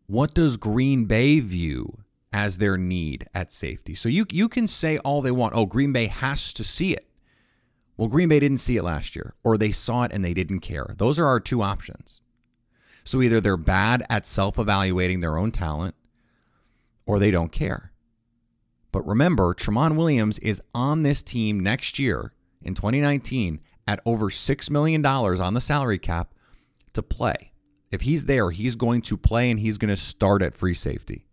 What 0.06 0.34
does 0.34 0.56
Green 0.56 1.04
Bay 1.04 1.40
view 1.40 1.98
as 2.32 2.58
their 2.58 2.76
need 2.76 3.28
at 3.32 3.52
safety? 3.52 3.94
So 3.94 4.08
you 4.08 4.26
you 4.30 4.48
can 4.48 4.66
say 4.66 4.98
all 4.98 5.22
they 5.22 5.30
want. 5.30 5.54
Oh, 5.54 5.66
Green 5.66 5.92
Bay 5.92 6.08
has 6.08 6.52
to 6.54 6.64
see 6.64 6.92
it. 6.92 7.06
Well, 8.00 8.08
Green 8.08 8.30
Bay 8.30 8.40
didn't 8.40 8.60
see 8.60 8.78
it 8.78 8.82
last 8.82 9.14
year, 9.14 9.34
or 9.44 9.58
they 9.58 9.72
saw 9.72 10.04
it 10.04 10.10
and 10.10 10.24
they 10.24 10.32
didn't 10.32 10.60
care. 10.60 10.94
Those 10.96 11.18
are 11.18 11.26
our 11.26 11.38
two 11.38 11.60
options. 11.60 12.22
So 13.04 13.20
either 13.20 13.42
they're 13.42 13.58
bad 13.58 14.06
at 14.08 14.24
self 14.24 14.58
evaluating 14.58 15.20
their 15.20 15.36
own 15.36 15.50
talent, 15.50 15.94
or 17.04 17.18
they 17.18 17.30
don't 17.30 17.52
care. 17.52 17.92
But 18.90 19.06
remember, 19.06 19.52
Tramon 19.52 19.96
Williams 19.96 20.38
is 20.38 20.62
on 20.74 21.02
this 21.02 21.22
team 21.22 21.60
next 21.60 21.98
year 21.98 22.32
in 22.62 22.74
2019 22.74 23.60
at 23.86 24.00
over 24.06 24.30
$6 24.30 24.70
million 24.70 25.04
on 25.04 25.52
the 25.52 25.60
salary 25.60 25.98
cap 25.98 26.32
to 26.94 27.02
play. 27.02 27.52
If 27.90 28.00
he's 28.00 28.24
there, 28.24 28.50
he's 28.50 28.76
going 28.76 29.02
to 29.02 29.18
play 29.18 29.50
and 29.50 29.60
he's 29.60 29.76
going 29.76 29.90
to 29.90 29.96
start 29.98 30.40
at 30.40 30.54
free 30.54 30.72
safety. 30.72 31.26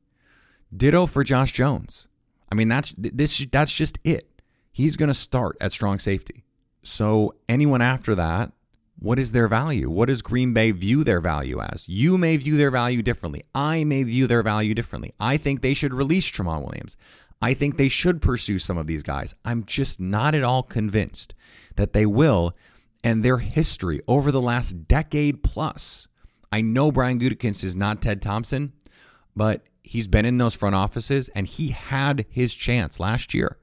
Ditto 0.75 1.05
for 1.05 1.24
Josh 1.24 1.53
Jones. 1.53 2.09
I 2.51 2.55
mean, 2.55 2.67
that's 2.67 2.93
this 2.97 3.47
that's 3.53 3.71
just 3.71 4.00
it. 4.03 4.41
He's 4.69 4.97
going 4.97 5.07
to 5.07 5.13
start 5.13 5.55
at 5.62 5.71
strong 5.71 5.97
safety. 5.97 6.43
So 6.88 7.36
anyone 7.50 7.82
after 7.82 8.15
that, 8.15 8.53
what 8.98 9.20
is 9.20 9.34
their 9.34 9.50
value? 9.50 9.89
What 9.89 10.08
does 10.08 10.22
Green 10.22 10.53
Bay 10.53 10.72
view 10.72 11.03
their 11.03 11.20
value 11.20 11.60
as? 11.60 11.88
You 11.89 12.17
may 12.17 12.38
view 12.38 12.56
their 12.56 12.72
value 12.72 13.03
differently. 13.03 13.44
I 13.53 13.84
may 13.84 14.03
view 14.03 14.25
their 14.25 14.41
value 14.41 14.74
differently. 14.74 15.13
I 15.20 15.36
think 15.36 15.62
they 15.62 15.74
should 15.74 15.94
release 15.94 16.32
Tramon 16.32 16.63
Williams. 16.63 16.96
I 17.41 17.53
think 17.53 17.75
they 17.75 17.89
should 17.89 18.22
pursue 18.22 18.58
some 18.58 18.77
of 18.77 18.88
these 18.88 19.03
guys. 19.03 19.36
I'm 19.44 19.65
just 19.65 20.00
not 20.00 20.34
at 20.34 20.46
all 20.46 20.63
convinced 20.63 21.36
that 21.75 21.91
they 21.91 22.06
will. 22.06 22.56
And 23.03 23.24
their 23.24 23.39
history 23.39 24.00
over 24.08 24.32
the 24.32 24.41
last 24.41 24.88
decade 24.88 25.44
plus. 25.44 26.08
I 26.53 26.62
know 26.62 26.91
Brian 26.91 27.20
Gutekunst 27.20 27.65
is 27.65 27.75
not 27.75 28.01
Ted 28.01 28.22
Thompson, 28.22 28.72
but 29.36 29.63
he's 29.84 30.08
been 30.08 30.25
in 30.25 30.38
those 30.38 30.56
front 30.56 30.74
offices 30.74 31.29
and 31.36 31.48
he 31.48 31.70
had 31.70 32.25
his 32.29 32.56
chance 32.56 32.98
last 32.98 33.34
year 33.34 33.58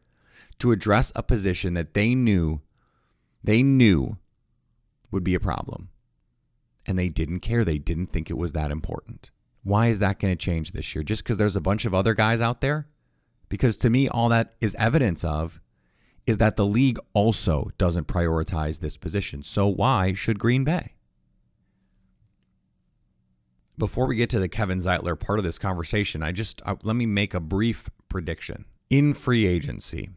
to 0.59 0.73
address 0.73 1.11
a 1.16 1.23
position 1.23 1.73
that 1.75 1.95
they 1.95 2.14
knew 2.14 2.61
they 3.44 3.62
knew 3.62 4.16
would 5.10 5.22
be 5.22 5.34
a 5.34 5.40
problem. 5.40 5.90
And 6.86 6.98
they 6.98 7.08
didn't 7.08 7.40
care. 7.40 7.64
They 7.64 7.78
didn't 7.78 8.08
think 8.08 8.28
it 8.28 8.38
was 8.38 8.52
that 8.52 8.70
important. 8.70 9.30
Why 9.62 9.86
is 9.86 9.98
that 10.00 10.18
going 10.18 10.36
to 10.36 10.44
change 10.44 10.72
this 10.72 10.94
year? 10.94 11.02
Just 11.02 11.22
because 11.22 11.36
there's 11.36 11.56
a 11.56 11.60
bunch 11.60 11.84
of 11.84 11.94
other 11.94 12.14
guys 12.14 12.40
out 12.40 12.60
there? 12.60 12.88
Because 13.48 13.76
to 13.78 13.90
me, 13.90 14.08
all 14.08 14.28
that 14.30 14.54
is 14.60 14.74
evidence 14.74 15.24
of 15.24 15.60
is 16.26 16.38
that 16.38 16.56
the 16.56 16.66
league 16.66 16.98
also 17.12 17.70
doesn't 17.78 18.06
prioritize 18.06 18.80
this 18.80 18.96
position. 18.96 19.42
So 19.42 19.66
why 19.68 20.14
should 20.14 20.38
Green 20.38 20.64
Bay? 20.64 20.94
Before 23.76 24.06
we 24.06 24.16
get 24.16 24.30
to 24.30 24.38
the 24.38 24.48
Kevin 24.48 24.78
Zeitler 24.78 25.18
part 25.18 25.38
of 25.38 25.44
this 25.44 25.58
conversation, 25.58 26.22
I 26.22 26.32
just 26.32 26.62
uh, 26.64 26.76
let 26.83 26.96
me 26.96 27.07
make 27.07 27.35
a 27.35 27.40
brief 27.40 27.90
prediction. 28.09 28.64
In 28.88 29.14
free 29.14 29.46
agency, 29.46 30.11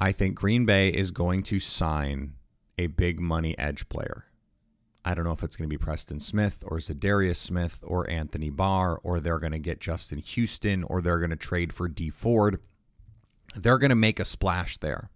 I 0.00 0.12
think 0.12 0.36
Green 0.36 0.64
Bay 0.64 0.88
is 0.90 1.10
going 1.10 1.42
to 1.44 1.58
sign 1.58 2.34
a 2.78 2.86
big 2.86 3.20
money 3.20 3.58
edge 3.58 3.88
player. 3.88 4.24
I 5.04 5.14
don't 5.14 5.24
know 5.24 5.32
if 5.32 5.42
it's 5.42 5.56
going 5.56 5.68
to 5.68 5.72
be 5.72 5.82
Preston 5.82 6.20
Smith 6.20 6.62
or 6.66 6.78
Za'Darius 6.78 7.36
Smith 7.36 7.82
or 7.86 8.08
Anthony 8.10 8.50
Barr, 8.50 9.00
or 9.02 9.20
they're 9.20 9.38
going 9.38 9.52
to 9.52 9.58
get 9.58 9.80
Justin 9.80 10.18
Houston, 10.18 10.84
or 10.84 11.00
they're 11.00 11.18
going 11.18 11.30
to 11.30 11.36
trade 11.36 11.72
for 11.72 11.88
Dee 11.88 12.10
Ford. 12.10 12.60
They're 13.54 13.78
going 13.78 13.90
to 13.90 13.96
make 13.96 14.20
a 14.20 14.24
splash 14.24 14.76
there. 14.78 15.10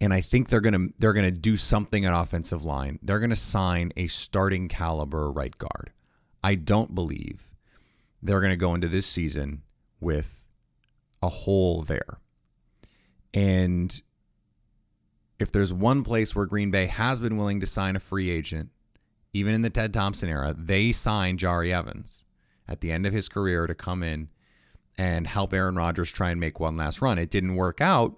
And 0.00 0.14
I 0.14 0.22
think 0.22 0.48
they're 0.48 0.62
going 0.62 0.88
to 0.88 0.94
they're 0.98 1.12
going 1.12 1.26
to 1.26 1.30
do 1.30 1.58
something 1.58 2.06
at 2.06 2.18
offensive 2.18 2.64
line. 2.64 2.98
They're 3.02 3.18
going 3.18 3.30
to 3.30 3.36
sign 3.36 3.92
a 3.96 4.06
starting 4.06 4.66
caliber 4.68 5.30
right 5.30 5.56
guard. 5.58 5.92
I 6.42 6.54
don't 6.54 6.94
believe 6.94 7.50
they're 8.22 8.40
going 8.40 8.50
to 8.50 8.56
go 8.56 8.74
into 8.74 8.88
this 8.88 9.06
season 9.06 9.62
with 10.00 10.46
a 11.22 11.28
hole 11.28 11.82
there. 11.82 12.18
And 13.34 14.00
if 15.40 15.50
there's 15.50 15.72
one 15.72 16.04
place 16.04 16.36
where 16.36 16.44
Green 16.44 16.70
Bay 16.70 16.86
has 16.86 17.18
been 17.18 17.38
willing 17.38 17.60
to 17.60 17.66
sign 17.66 17.96
a 17.96 18.00
free 18.00 18.30
agent, 18.30 18.68
even 19.32 19.54
in 19.54 19.62
the 19.62 19.70
Ted 19.70 19.94
Thompson 19.94 20.28
era, 20.28 20.54
they 20.56 20.92
signed 20.92 21.38
Jahri 21.38 21.72
Evans 21.72 22.26
at 22.68 22.82
the 22.82 22.92
end 22.92 23.06
of 23.06 23.14
his 23.14 23.28
career 23.28 23.66
to 23.66 23.74
come 23.74 24.02
in 24.02 24.28
and 24.98 25.26
help 25.26 25.54
Aaron 25.54 25.76
Rodgers 25.76 26.12
try 26.12 26.30
and 26.30 26.38
make 26.38 26.60
one 26.60 26.76
last 26.76 27.00
run. 27.00 27.18
It 27.18 27.30
didn't 27.30 27.56
work 27.56 27.80
out, 27.80 28.16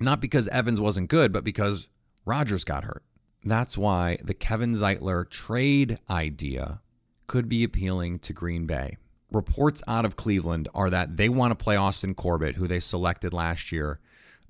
not 0.00 0.20
because 0.20 0.48
Evans 0.48 0.80
wasn't 0.80 1.08
good, 1.08 1.32
but 1.32 1.44
because 1.44 1.88
Rodgers 2.24 2.64
got 2.64 2.82
hurt. 2.82 3.04
That's 3.44 3.78
why 3.78 4.18
the 4.22 4.34
Kevin 4.34 4.72
Zeitler 4.72 5.30
trade 5.30 6.00
idea 6.10 6.80
could 7.28 7.48
be 7.48 7.62
appealing 7.62 8.18
to 8.20 8.32
Green 8.32 8.66
Bay. 8.66 8.96
Reports 9.30 9.80
out 9.86 10.04
of 10.04 10.16
Cleveland 10.16 10.68
are 10.74 10.90
that 10.90 11.16
they 11.16 11.28
want 11.28 11.52
to 11.52 11.62
play 11.62 11.76
Austin 11.76 12.14
Corbett, 12.14 12.56
who 12.56 12.66
they 12.66 12.80
selected 12.80 13.32
last 13.32 13.70
year, 13.70 14.00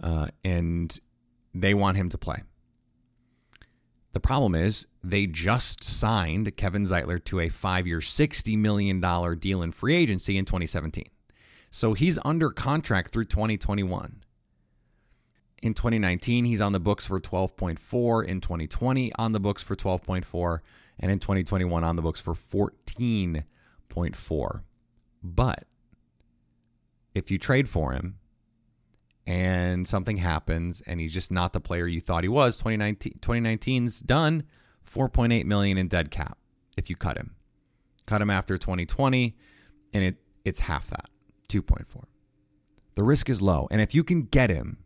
uh, 0.02 0.28
and 0.42 0.98
they 1.60 1.74
want 1.74 1.96
him 1.96 2.08
to 2.10 2.18
play. 2.18 2.42
The 4.12 4.20
problem 4.20 4.54
is 4.54 4.86
they 5.02 5.26
just 5.26 5.82
signed 5.84 6.56
Kevin 6.56 6.84
Zeitler 6.84 7.22
to 7.24 7.40
a 7.40 7.48
five 7.48 7.86
year, 7.86 7.98
$60 7.98 8.58
million 8.58 9.00
deal 9.38 9.62
in 9.62 9.72
free 9.72 9.94
agency 9.94 10.36
in 10.38 10.44
2017. 10.44 11.06
So 11.70 11.94
he's 11.94 12.18
under 12.24 12.50
contract 12.50 13.12
through 13.12 13.26
2021. 13.26 14.22
In 15.62 15.74
2019, 15.74 16.44
he's 16.44 16.60
on 16.60 16.72
the 16.72 16.80
books 16.80 17.06
for 17.06 17.20
12.4. 17.20 18.24
In 18.24 18.40
2020, 18.40 19.12
on 19.18 19.32
the 19.32 19.40
books 19.40 19.62
for 19.62 19.76
12.4. 19.76 20.58
And 20.98 21.10
in 21.10 21.18
2021, 21.18 21.84
on 21.84 21.96
the 21.96 22.02
books 22.02 22.20
for 22.20 22.34
14.4. 22.34 24.60
But 25.22 25.64
if 27.14 27.30
you 27.30 27.38
trade 27.38 27.68
for 27.68 27.92
him, 27.92 28.18
and 29.26 29.86
something 29.86 30.18
happens 30.18 30.80
and 30.82 31.00
he's 31.00 31.12
just 31.12 31.32
not 31.32 31.52
the 31.52 31.60
player 31.60 31.86
you 31.86 32.00
thought 32.00 32.24
he 32.24 32.28
was. 32.28 32.56
2019 32.56 33.18
2019's 33.20 34.00
done. 34.00 34.44
4.8 34.90 35.44
million 35.46 35.76
in 35.76 35.88
dead 35.88 36.10
cap 36.10 36.38
if 36.76 36.88
you 36.88 36.96
cut 36.96 37.16
him. 37.16 37.34
Cut 38.06 38.22
him 38.22 38.30
after 38.30 38.56
2020 38.56 39.36
and 39.92 40.04
it 40.04 40.16
it's 40.44 40.60
half 40.60 40.88
that 40.88 41.10
2.4 41.48 42.04
the 42.94 43.02
risk 43.02 43.28
is 43.28 43.42
low 43.42 43.66
and 43.70 43.80
if 43.80 43.94
you 43.94 44.04
can 44.04 44.22
get 44.22 44.48
him 44.48 44.78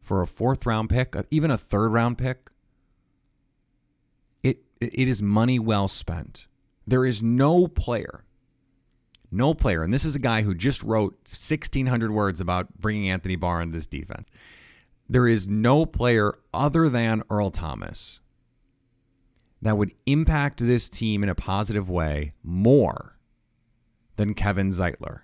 for 0.00 0.22
a 0.22 0.26
fourth 0.26 0.64
round 0.64 0.88
pick 0.88 1.16
uh, 1.16 1.24
even 1.30 1.50
a 1.50 1.58
third 1.58 1.88
round 1.88 2.16
pick 2.16 2.50
it 4.42 4.58
it 4.80 5.08
is 5.08 5.22
money 5.22 5.58
well 5.58 5.88
spent. 5.88 6.46
There 6.86 7.04
is 7.04 7.22
no 7.22 7.66
player 7.66 8.24
no 9.30 9.54
player, 9.54 9.82
and 9.82 9.92
this 9.92 10.04
is 10.04 10.16
a 10.16 10.20
guy 10.20 10.42
who 10.42 10.54
just 10.54 10.82
wrote 10.82 11.12
1,600 11.26 12.10
words 12.10 12.40
about 12.40 12.78
bringing 12.78 13.10
Anthony 13.10 13.36
Barr 13.36 13.60
into 13.60 13.76
this 13.76 13.86
defense. 13.86 14.26
There 15.08 15.26
is 15.26 15.48
no 15.48 15.86
player 15.86 16.34
other 16.52 16.88
than 16.88 17.22
Earl 17.30 17.50
Thomas 17.50 18.20
that 19.60 19.76
would 19.76 19.92
impact 20.06 20.60
this 20.60 20.88
team 20.88 21.22
in 21.22 21.28
a 21.28 21.34
positive 21.34 21.88
way 21.88 22.32
more 22.42 23.18
than 24.16 24.34
Kevin 24.34 24.70
Zeitler. 24.70 25.20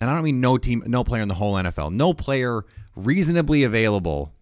And 0.00 0.10
I 0.10 0.14
don't 0.14 0.24
mean 0.24 0.40
no 0.40 0.58
team, 0.58 0.82
no 0.86 1.04
player 1.04 1.22
in 1.22 1.28
the 1.28 1.34
whole 1.34 1.54
NFL, 1.54 1.92
no 1.92 2.14
player 2.14 2.64
reasonably 2.94 3.64
available, 3.64 4.32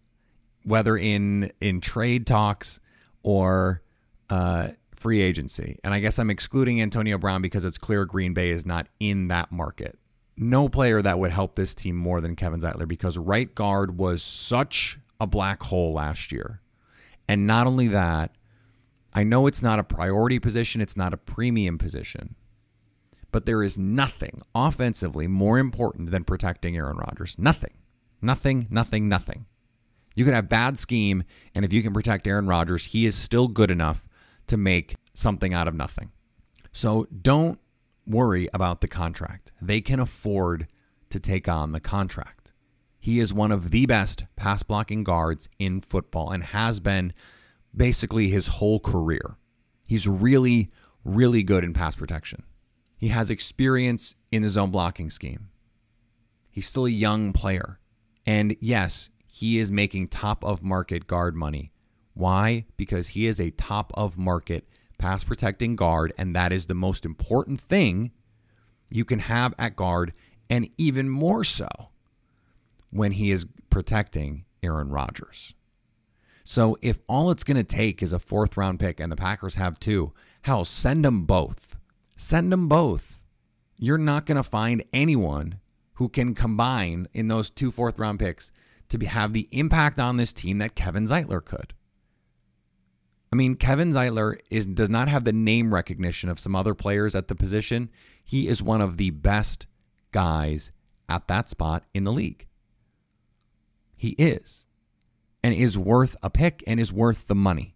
whether 0.64 0.96
in 0.96 1.52
in 1.60 1.80
trade 1.80 2.26
talks 2.26 2.80
or 3.22 3.82
uh, 4.30 4.68
free 5.02 5.20
agency. 5.20 5.78
And 5.82 5.92
I 5.92 5.98
guess 5.98 6.18
I'm 6.18 6.30
excluding 6.30 6.80
Antonio 6.80 7.18
Brown 7.18 7.42
because 7.42 7.64
it's 7.64 7.76
clear 7.76 8.04
Green 8.04 8.32
Bay 8.32 8.50
is 8.50 8.64
not 8.64 8.86
in 9.00 9.28
that 9.28 9.50
market. 9.50 9.98
No 10.36 10.68
player 10.68 11.02
that 11.02 11.18
would 11.18 11.32
help 11.32 11.56
this 11.56 11.74
team 11.74 11.96
more 11.96 12.20
than 12.20 12.36
Kevin 12.36 12.60
Zeitler 12.60 12.86
because 12.86 13.18
right 13.18 13.52
guard 13.52 13.98
was 13.98 14.22
such 14.22 14.98
a 15.20 15.26
black 15.26 15.64
hole 15.64 15.92
last 15.92 16.30
year. 16.30 16.60
And 17.28 17.46
not 17.46 17.66
only 17.66 17.88
that, 17.88 18.36
I 19.12 19.24
know 19.24 19.46
it's 19.46 19.60
not 19.60 19.78
a 19.78 19.84
priority 19.84 20.38
position, 20.38 20.80
it's 20.80 20.96
not 20.96 21.12
a 21.12 21.18
premium 21.18 21.78
position. 21.78 22.36
But 23.32 23.44
there 23.44 23.62
is 23.62 23.76
nothing 23.76 24.40
offensively 24.54 25.26
more 25.26 25.58
important 25.58 26.10
than 26.10 26.24
protecting 26.24 26.76
Aaron 26.76 26.96
Rodgers. 26.96 27.38
Nothing. 27.38 27.74
Nothing, 28.20 28.68
nothing, 28.70 29.08
nothing. 29.08 29.46
You 30.14 30.24
can 30.24 30.34
have 30.34 30.48
bad 30.48 30.78
scheme, 30.78 31.24
and 31.54 31.64
if 31.64 31.72
you 31.72 31.82
can 31.82 31.92
protect 31.92 32.26
Aaron 32.26 32.46
Rodgers, 32.46 32.86
he 32.86 33.04
is 33.04 33.16
still 33.16 33.48
good 33.48 33.70
enough 33.70 34.06
to 34.46 34.56
make 34.56 34.96
something 35.14 35.54
out 35.54 35.68
of 35.68 35.74
nothing. 35.74 36.10
So 36.72 37.06
don't 37.20 37.58
worry 38.06 38.48
about 38.52 38.80
the 38.80 38.88
contract. 38.88 39.52
They 39.60 39.80
can 39.80 40.00
afford 40.00 40.66
to 41.10 41.20
take 41.20 41.48
on 41.48 41.72
the 41.72 41.80
contract. 41.80 42.52
He 42.98 43.18
is 43.18 43.34
one 43.34 43.52
of 43.52 43.70
the 43.70 43.86
best 43.86 44.24
pass 44.36 44.62
blocking 44.62 45.04
guards 45.04 45.48
in 45.58 45.80
football 45.80 46.30
and 46.30 46.44
has 46.44 46.80
been 46.80 47.12
basically 47.76 48.28
his 48.28 48.46
whole 48.46 48.80
career. 48.80 49.36
He's 49.86 50.06
really, 50.06 50.70
really 51.04 51.42
good 51.42 51.64
in 51.64 51.72
pass 51.72 51.94
protection. 51.94 52.44
He 52.98 53.08
has 53.08 53.30
experience 53.30 54.14
in 54.30 54.42
the 54.42 54.48
zone 54.48 54.70
blocking 54.70 55.10
scheme. 55.10 55.48
He's 56.50 56.68
still 56.68 56.86
a 56.86 56.90
young 56.90 57.32
player. 57.32 57.80
And 58.24 58.56
yes, 58.60 59.10
he 59.26 59.58
is 59.58 59.72
making 59.72 60.08
top 60.08 60.44
of 60.44 60.62
market 60.62 61.06
guard 61.06 61.34
money. 61.34 61.72
Why? 62.14 62.66
Because 62.76 63.08
he 63.08 63.26
is 63.26 63.40
a 63.40 63.50
top 63.50 63.92
of 63.94 64.18
market 64.18 64.68
pass 64.98 65.24
protecting 65.24 65.76
guard, 65.76 66.12
and 66.16 66.34
that 66.36 66.52
is 66.52 66.66
the 66.66 66.74
most 66.74 67.04
important 67.04 67.60
thing 67.60 68.12
you 68.90 69.04
can 69.04 69.20
have 69.20 69.54
at 69.58 69.74
guard, 69.74 70.12
and 70.48 70.68
even 70.78 71.08
more 71.08 71.42
so 71.42 71.68
when 72.90 73.12
he 73.12 73.30
is 73.30 73.46
protecting 73.70 74.44
Aaron 74.62 74.90
Rodgers. 74.90 75.54
So 76.44 76.76
if 76.82 77.00
all 77.08 77.30
it's 77.30 77.44
going 77.44 77.56
to 77.56 77.64
take 77.64 78.02
is 78.02 78.12
a 78.12 78.18
fourth 78.18 78.56
round 78.56 78.78
pick 78.80 79.00
and 79.00 79.10
the 79.10 79.16
Packers 79.16 79.54
have 79.54 79.80
two, 79.80 80.12
hell, 80.42 80.64
send 80.64 81.04
them 81.04 81.24
both. 81.24 81.76
Send 82.16 82.52
them 82.52 82.68
both. 82.68 83.24
You're 83.78 83.98
not 83.98 84.26
going 84.26 84.36
to 84.36 84.42
find 84.42 84.84
anyone 84.92 85.60
who 85.94 86.08
can 86.08 86.34
combine 86.34 87.08
in 87.12 87.28
those 87.28 87.50
two 87.50 87.70
fourth 87.70 87.98
round 87.98 88.18
picks 88.18 88.52
to 88.88 88.98
have 89.06 89.32
the 89.32 89.48
impact 89.50 89.98
on 89.98 90.16
this 90.16 90.32
team 90.32 90.58
that 90.58 90.74
Kevin 90.74 91.06
Zeitler 91.06 91.44
could. 91.44 91.74
I 93.32 93.36
mean, 93.36 93.54
Kevin 93.54 93.92
Zeitler 93.92 94.36
is 94.50 94.66
does 94.66 94.90
not 94.90 95.08
have 95.08 95.24
the 95.24 95.32
name 95.32 95.72
recognition 95.72 96.28
of 96.28 96.38
some 96.38 96.54
other 96.54 96.74
players 96.74 97.14
at 97.14 97.28
the 97.28 97.34
position. 97.34 97.88
He 98.22 98.46
is 98.46 98.62
one 98.62 98.82
of 98.82 98.98
the 98.98 99.10
best 99.10 99.66
guys 100.10 100.70
at 101.08 101.28
that 101.28 101.48
spot 101.48 101.84
in 101.94 102.04
the 102.04 102.12
league. 102.12 102.46
He 103.96 104.10
is. 104.10 104.66
And 105.42 105.54
is 105.54 105.76
worth 105.78 106.14
a 106.22 106.30
pick 106.30 106.62
and 106.66 106.78
is 106.78 106.92
worth 106.92 107.26
the 107.26 107.34
money. 107.34 107.74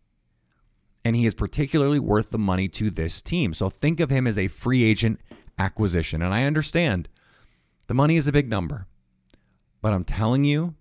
And 1.04 1.16
he 1.16 1.24
is 1.24 1.34
particularly 1.34 1.98
worth 1.98 2.30
the 2.30 2.38
money 2.38 2.68
to 2.68 2.90
this 2.90 3.22
team. 3.22 3.54
So 3.54 3.70
think 3.70 3.98
of 3.98 4.10
him 4.10 4.26
as 4.26 4.38
a 4.38 4.48
free 4.48 4.84
agent 4.84 5.20
acquisition. 5.58 6.20
And 6.20 6.34
I 6.34 6.44
understand 6.44 7.08
the 7.86 7.94
money 7.94 8.16
is 8.16 8.28
a 8.28 8.32
big 8.32 8.48
number. 8.48 8.86
But 9.80 9.92
I'm 9.92 10.04
telling 10.04 10.44
you, 10.44 10.74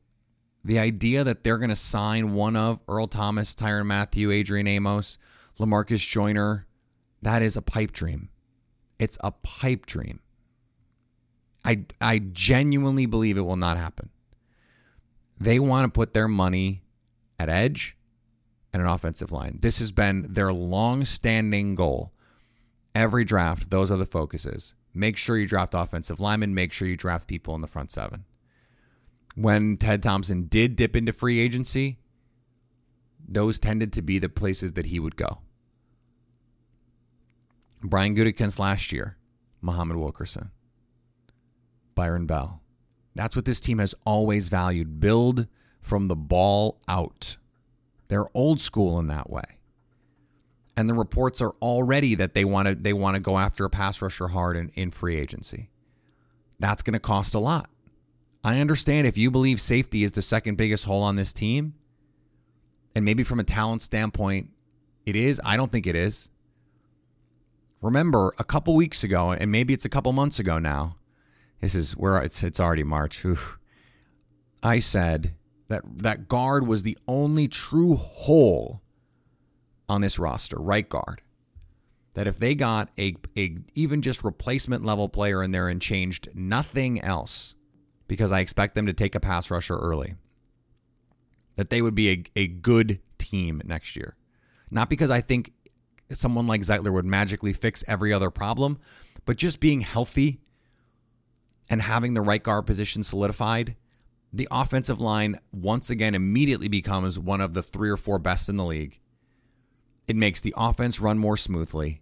the 0.66 0.80
idea 0.80 1.24
that 1.24 1.44
they're 1.44 1.60
going 1.60 1.70
to 1.70 1.76
sign 1.76 2.34
one 2.34 2.56
of 2.56 2.80
Earl 2.90 3.08
Thomas, 3.08 3.54
Tyrann 3.54 3.86
Mathieu, 3.86 4.32
Adrian 4.32 4.66
Amos, 4.66 5.20
Lamarcus 5.60 6.06
Joyner, 6.06 6.66
that 7.22 7.44
is 7.44 7.56
a 7.56 7.62
pipe 7.62 7.92
dream. 7.92 8.30
It's 8.98 9.20
a 9.24 9.30
pipe 9.30 9.86
dream. 9.86 10.22
I, 11.64 11.86
I 12.02 12.18
genuinely 12.18 13.06
believe 13.06 13.38
it 13.38 13.46
will 13.46 13.56
not 13.56 13.78
happen. 13.78 14.10
They 15.40 15.60
want 15.60 15.86
to 15.86 15.96
put 15.96 16.16
their 16.16 16.28
money 16.28 16.82
at 17.40 17.48
edge 17.48 17.96
and 18.74 18.82
an 18.82 18.88
offensive 18.88 19.32
line. 19.32 19.60
This 19.62 19.78
has 19.78 19.92
been 19.92 20.34
their 20.34 20.52
long 20.52 21.06
standing 21.06 21.76
goal. 21.76 22.12
Every 22.96 23.24
draft, 23.24 23.70
those 23.70 23.92
are 23.92 23.98
the 23.98 24.06
focuses. 24.08 24.74
Make 24.96 25.18
sure 25.18 25.38
you 25.38 25.48
draft 25.48 25.76
offensive 25.76 26.20
linemen, 26.20 26.56
make 26.56 26.74
sure 26.74 26.88
you 26.88 26.98
draft 26.98 27.28
people 27.28 27.54
in 27.54 27.62
the 27.62 27.68
front 27.68 27.92
seven 27.92 28.26
when 29.36 29.78
Ted 29.78 30.02
Thompson 30.02 30.48
did 30.48 30.76
dip 30.76 30.96
into 30.96 31.14
free 31.14 31.40
agency, 31.40 32.00
those 33.28 33.60
tended 33.60 33.94
to 33.94 34.02
be 34.02 34.18
the 34.18 34.30
places 34.30 34.74
that 34.74 34.88
he 34.88 35.00
would 35.00 35.16
go. 35.16 35.40
Brian 37.84 38.16
Gutekunst 38.16 38.60
last 38.60 38.92
year, 38.92 39.18
Muhammad 39.62 39.98
Wilkerson, 39.98 40.52
Byron 41.94 42.26
Bell. 42.26 42.62
That's 43.14 43.36
what 43.36 43.46
this 43.46 43.60
team 43.60 43.80
has 43.80 43.96
always 44.06 44.50
valued. 44.50 45.00
Build 45.00 45.48
from 45.82 46.08
the 46.08 46.16
ball 46.16 46.80
out. 46.88 47.38
They're 48.08 48.26
old 48.34 48.60
school 48.60 49.00
in 49.00 49.08
that 49.08 49.30
way. 49.30 49.44
And 50.78 50.90
the 50.90 50.94
reports 50.94 51.42
are 51.42 51.54
already 51.62 52.16
that 52.16 52.34
they 52.34 52.44
want 52.44 52.68
to 52.68 52.76
they 52.76 52.92
want 52.92 53.16
to 53.16 53.22
go 53.22 53.38
after 53.38 53.64
a 53.64 53.70
pass 53.70 54.02
rusher 54.02 54.30
hard 54.30 54.58
in, 54.58 54.70
in 54.70 54.92
free 54.92 55.18
agency. 55.18 55.70
That's 56.60 56.82
going 56.82 56.94
to 56.94 57.00
cost 57.00 57.34
a 57.34 57.40
lot. 57.40 57.70
I 58.46 58.60
understand 58.60 59.08
if 59.08 59.18
you 59.18 59.32
believe 59.32 59.60
safety 59.60 60.04
is 60.04 60.12
the 60.12 60.22
second 60.22 60.56
biggest 60.56 60.86
hole 60.86 61.02
on 61.02 61.16
this 61.16 61.34
team, 61.34 61.74
and 62.94 63.04
maybe 63.04 63.24
from 63.24 63.40
a 63.40 63.44
talent 63.44 63.82
standpoint, 63.82 64.52
it 65.04 65.16
is. 65.16 65.42
I 65.44 65.58
don't 65.58 65.72
think 65.72 65.88
it 65.88 65.96
is. 65.96 66.30
Remember, 67.82 68.36
a 68.38 68.44
couple 68.44 68.76
weeks 68.76 69.04
ago, 69.04 69.32
and 69.32 69.52
maybe 69.52 69.74
it's 69.74 69.84
a 69.84 69.90
couple 69.90 70.14
months 70.14 70.38
ago 70.38 70.60
now. 70.60 70.96
This 71.60 71.74
is 71.74 71.98
where 71.98 72.18
it's 72.20 72.44
it's 72.44 72.60
already 72.60 72.84
March. 72.84 73.26
Oof. 73.26 73.58
I 74.62 74.78
said 74.78 75.34
that 75.68 75.82
that 75.98 76.28
guard 76.28 76.68
was 76.68 76.84
the 76.84 77.00
only 77.08 77.48
true 77.48 77.96
hole 77.96 78.84
on 79.90 80.02
this 80.02 80.20
roster, 80.20 80.60
right 80.60 80.88
guard. 80.88 81.24
That 82.14 82.28
if 82.28 82.38
they 82.38 82.54
got 82.54 82.90
a, 82.96 83.16
a 83.36 83.58
even 83.74 84.04
just 84.04 84.24
replacement 84.24 84.86
level 84.86 85.10
player 85.10 85.42
in 85.42 85.50
there 85.50 85.68
and 85.68 85.82
changed 85.82 86.30
nothing 86.36 87.02
else, 87.02 87.55
because 88.08 88.32
I 88.32 88.40
expect 88.40 88.76
them 88.76 88.86
to 88.86 88.94
take 88.94 89.16
a 89.16 89.20
pass 89.20 89.50
rusher 89.50 89.78
early. 89.78 90.16
That 91.56 91.70
they 91.70 91.82
would 91.82 91.96
be 91.96 92.10
a, 92.10 92.24
a 92.36 92.48
good 92.48 93.00
team 93.18 93.62
next 93.66 93.96
year. 93.96 94.16
Not 94.70 94.90
because 94.90 95.10
I 95.10 95.22
think 95.22 95.54
someone 96.10 96.48
like 96.48 96.62
Zeitler 96.62 96.92
would 96.92 97.06
magically 97.06 97.54
fix 97.54 97.84
every 97.88 98.12
other 98.12 98.30
problem, 98.30 98.80
but 99.26 99.38
just 99.38 99.60
being 99.60 99.82
healthy 99.82 100.40
and 101.70 101.82
having 101.82 102.14
the 102.14 102.22
right 102.22 102.44
guard 102.44 102.66
position 102.66 103.04
solidified, 103.04 103.76
the 104.32 104.48
offensive 104.52 105.00
line 105.00 105.40
once 105.52 105.90
again 105.90 106.14
immediately 106.14 106.68
becomes 106.68 107.18
one 107.18 107.42
of 107.42 107.54
the 107.54 107.64
three 107.64 107.90
or 107.90 107.98
four 107.98 108.20
best 108.20 108.50
in 108.50 108.58
the 108.58 108.66
league. 108.66 109.00
It 110.08 110.16
makes 110.16 110.42
the 110.42 110.54
offense 110.56 111.00
run 111.00 111.18
more 111.18 111.38
smoothly. 111.38 112.02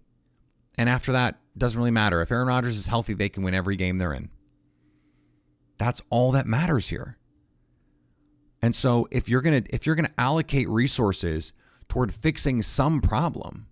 And 0.76 0.90
after 0.90 1.12
that, 1.12 1.40
doesn't 1.58 1.78
really 1.78 1.92
matter. 1.92 2.22
If 2.22 2.32
Aaron 2.32 2.48
Rodgers 2.48 2.76
is 2.76 2.88
healthy, 2.88 3.14
they 3.14 3.30
can 3.30 3.44
win 3.44 3.54
every 3.54 3.76
game 3.76 4.00
they're 4.00 4.14
in. 4.14 4.30
That's 5.84 6.02
all 6.10 6.32
that 6.32 6.48
matters 6.48 6.88
here. 6.88 7.18
And 8.62 8.74
so 8.74 9.06
if 9.12 9.28
you're 9.28 9.42
going 9.42 9.66
to 9.66 9.76
if 9.76 9.86
you're 9.86 9.96
going 9.96 10.06
to 10.06 10.18
allocate 10.18 10.70
resources 10.70 11.52
toward 11.90 12.14
fixing 12.14 12.62
some 12.62 13.02
problem, 13.02 13.68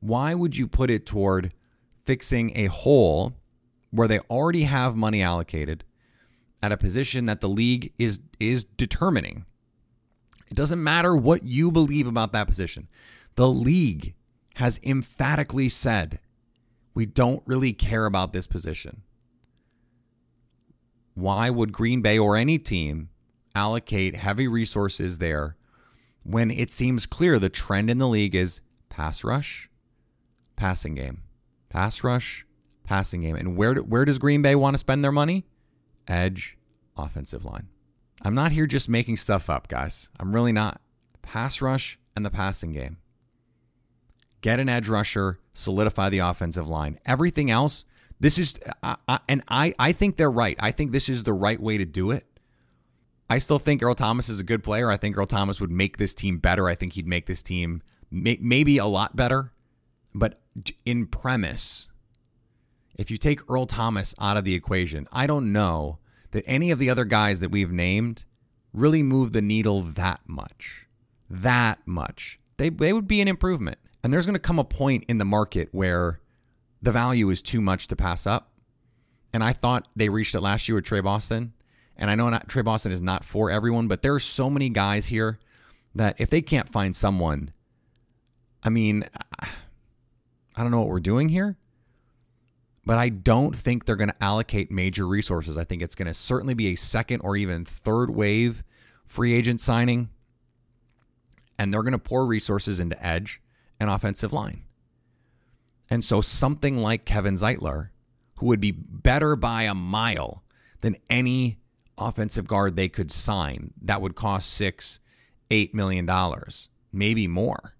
why 0.00 0.32
would 0.32 0.56
you 0.56 0.66
put 0.66 0.88
it 0.88 1.04
toward 1.04 1.52
fixing 2.06 2.56
a 2.56 2.66
hole 2.68 3.34
where 3.90 4.08
they 4.08 4.20
already 4.30 4.62
have 4.62 4.96
money 4.96 5.20
allocated 5.20 5.84
at 6.62 6.72
a 6.72 6.78
position 6.78 7.26
that 7.26 7.42
the 7.42 7.50
league 7.50 7.92
is 7.98 8.20
is 8.40 8.64
determining? 8.64 9.44
It 10.48 10.54
doesn't 10.54 10.82
matter 10.82 11.14
what 11.14 11.44
you 11.44 11.70
believe 11.70 12.06
about 12.06 12.32
that 12.32 12.48
position. 12.48 12.88
The 13.34 13.48
league 13.48 14.14
has 14.54 14.80
emphatically 14.82 15.68
said, 15.68 16.18
we 16.94 17.04
don't 17.04 17.42
really 17.44 17.74
care 17.74 18.06
about 18.06 18.32
this 18.32 18.46
position. 18.46 19.02
Why 21.16 21.48
would 21.48 21.72
Green 21.72 22.02
Bay 22.02 22.18
or 22.18 22.36
any 22.36 22.58
team 22.58 23.08
allocate 23.54 24.14
heavy 24.14 24.46
resources 24.46 25.16
there 25.16 25.56
when 26.24 26.50
it 26.50 26.70
seems 26.70 27.06
clear 27.06 27.38
the 27.38 27.48
trend 27.48 27.88
in 27.88 27.96
the 27.96 28.06
league 28.06 28.34
is 28.34 28.60
pass 28.90 29.24
rush, 29.24 29.70
passing 30.56 30.94
game, 30.94 31.22
pass 31.70 32.04
rush, 32.04 32.44
passing 32.84 33.22
game? 33.22 33.34
And 33.34 33.56
where, 33.56 33.72
do, 33.72 33.80
where 33.80 34.04
does 34.04 34.18
Green 34.18 34.42
Bay 34.42 34.54
want 34.54 34.74
to 34.74 34.78
spend 34.78 35.02
their 35.02 35.10
money? 35.10 35.46
Edge, 36.06 36.58
offensive 36.98 37.46
line. 37.46 37.68
I'm 38.20 38.34
not 38.34 38.52
here 38.52 38.66
just 38.66 38.86
making 38.86 39.16
stuff 39.16 39.48
up, 39.48 39.68
guys. 39.68 40.10
I'm 40.20 40.34
really 40.34 40.52
not. 40.52 40.82
Pass 41.22 41.62
rush 41.62 41.98
and 42.14 42.26
the 42.26 42.30
passing 42.30 42.72
game. 42.72 42.98
Get 44.42 44.60
an 44.60 44.68
edge 44.68 44.86
rusher, 44.86 45.38
solidify 45.54 46.10
the 46.10 46.18
offensive 46.18 46.68
line. 46.68 46.98
Everything 47.06 47.50
else 47.50 47.86
this 48.20 48.38
is, 48.38 48.54
I, 48.82 48.96
I, 49.08 49.20
and 49.28 49.42
I, 49.48 49.74
I 49.78 49.92
think 49.92 50.16
they're 50.16 50.30
right. 50.30 50.56
I 50.58 50.70
think 50.70 50.92
this 50.92 51.08
is 51.08 51.22
the 51.22 51.32
right 51.32 51.60
way 51.60 51.78
to 51.78 51.84
do 51.84 52.10
it. 52.10 52.24
I 53.28 53.38
still 53.38 53.58
think 53.58 53.82
Earl 53.82 53.94
Thomas 53.94 54.28
is 54.28 54.40
a 54.40 54.44
good 54.44 54.62
player. 54.62 54.90
I 54.90 54.96
think 54.96 55.16
Earl 55.16 55.26
Thomas 55.26 55.60
would 55.60 55.70
make 55.70 55.96
this 55.96 56.14
team 56.14 56.38
better. 56.38 56.68
I 56.68 56.74
think 56.74 56.92
he'd 56.92 57.08
make 57.08 57.26
this 57.26 57.42
team 57.42 57.82
may, 58.10 58.38
maybe 58.40 58.78
a 58.78 58.86
lot 58.86 59.16
better. 59.16 59.52
But 60.14 60.40
in 60.84 61.06
premise, 61.06 61.88
if 62.94 63.10
you 63.10 63.18
take 63.18 63.40
Earl 63.50 63.66
Thomas 63.66 64.14
out 64.20 64.36
of 64.36 64.44
the 64.44 64.54
equation, 64.54 65.08
I 65.12 65.26
don't 65.26 65.52
know 65.52 65.98
that 66.30 66.44
any 66.46 66.70
of 66.70 66.78
the 66.78 66.88
other 66.88 67.04
guys 67.04 67.40
that 67.40 67.50
we've 67.50 67.72
named 67.72 68.24
really 68.72 69.02
move 69.02 69.32
the 69.32 69.42
needle 69.42 69.82
that 69.82 70.20
much. 70.26 70.86
That 71.28 71.80
much. 71.84 72.38
They, 72.56 72.70
they 72.70 72.92
would 72.92 73.08
be 73.08 73.20
an 73.20 73.28
improvement. 73.28 73.78
And 74.02 74.12
there's 74.12 74.26
going 74.26 74.34
to 74.34 74.40
come 74.40 74.58
a 74.58 74.64
point 74.64 75.04
in 75.08 75.18
the 75.18 75.24
market 75.24 75.68
where 75.72 76.20
the 76.86 76.92
value 76.92 77.28
is 77.30 77.42
too 77.42 77.60
much 77.60 77.88
to 77.88 77.96
pass 77.96 78.28
up. 78.28 78.52
And 79.32 79.42
I 79.42 79.52
thought 79.52 79.88
they 79.96 80.08
reached 80.08 80.36
it 80.36 80.40
last 80.40 80.68
year 80.68 80.76
with 80.76 80.84
Tre 80.84 81.00
Boston. 81.00 81.52
And 81.96 82.08
I 82.08 82.14
know 82.14 82.30
not, 82.30 82.48
Tre 82.48 82.62
Boston 82.62 82.92
is 82.92 83.02
not 83.02 83.24
for 83.24 83.50
everyone, 83.50 83.88
but 83.88 84.02
there 84.02 84.14
are 84.14 84.20
so 84.20 84.48
many 84.48 84.68
guys 84.68 85.06
here 85.06 85.40
that 85.96 86.14
if 86.20 86.30
they 86.30 86.40
can't 86.40 86.68
find 86.68 86.94
someone, 86.94 87.50
I 88.62 88.68
mean, 88.68 89.04
I 89.40 90.62
don't 90.62 90.70
know 90.70 90.78
what 90.78 90.88
we're 90.88 91.00
doing 91.00 91.28
here. 91.28 91.56
But 92.84 92.98
I 92.98 93.08
don't 93.08 93.56
think 93.56 93.84
they're 93.84 93.96
going 93.96 94.10
to 94.10 94.22
allocate 94.22 94.70
major 94.70 95.08
resources. 95.08 95.58
I 95.58 95.64
think 95.64 95.82
it's 95.82 95.96
going 95.96 96.06
to 96.06 96.14
certainly 96.14 96.54
be 96.54 96.68
a 96.68 96.76
second 96.76 97.20
or 97.22 97.36
even 97.36 97.64
third 97.64 98.10
wave 98.10 98.62
free 99.04 99.34
agent 99.34 99.60
signing. 99.60 100.10
And 101.58 101.74
they're 101.74 101.82
going 101.82 101.92
to 101.94 101.98
pour 101.98 102.26
resources 102.26 102.78
into 102.78 103.04
edge 103.04 103.42
and 103.80 103.90
offensive 103.90 104.32
line. 104.32 104.65
And 105.88 106.04
so 106.04 106.20
something 106.20 106.76
like 106.76 107.04
Kevin 107.04 107.34
Zeitler, 107.34 107.90
who 108.38 108.46
would 108.46 108.60
be 108.60 108.72
better 108.72 109.36
by 109.36 109.62
a 109.62 109.74
mile 109.74 110.42
than 110.80 110.96
any 111.08 111.58
offensive 111.96 112.46
guard 112.46 112.76
they 112.76 112.88
could 112.88 113.10
sign, 113.10 113.72
that 113.80 114.00
would 114.00 114.14
cost 114.14 114.50
six, 114.50 115.00
eight 115.50 115.74
million 115.74 116.06
dollars, 116.06 116.68
maybe 116.92 117.26
more. 117.26 117.74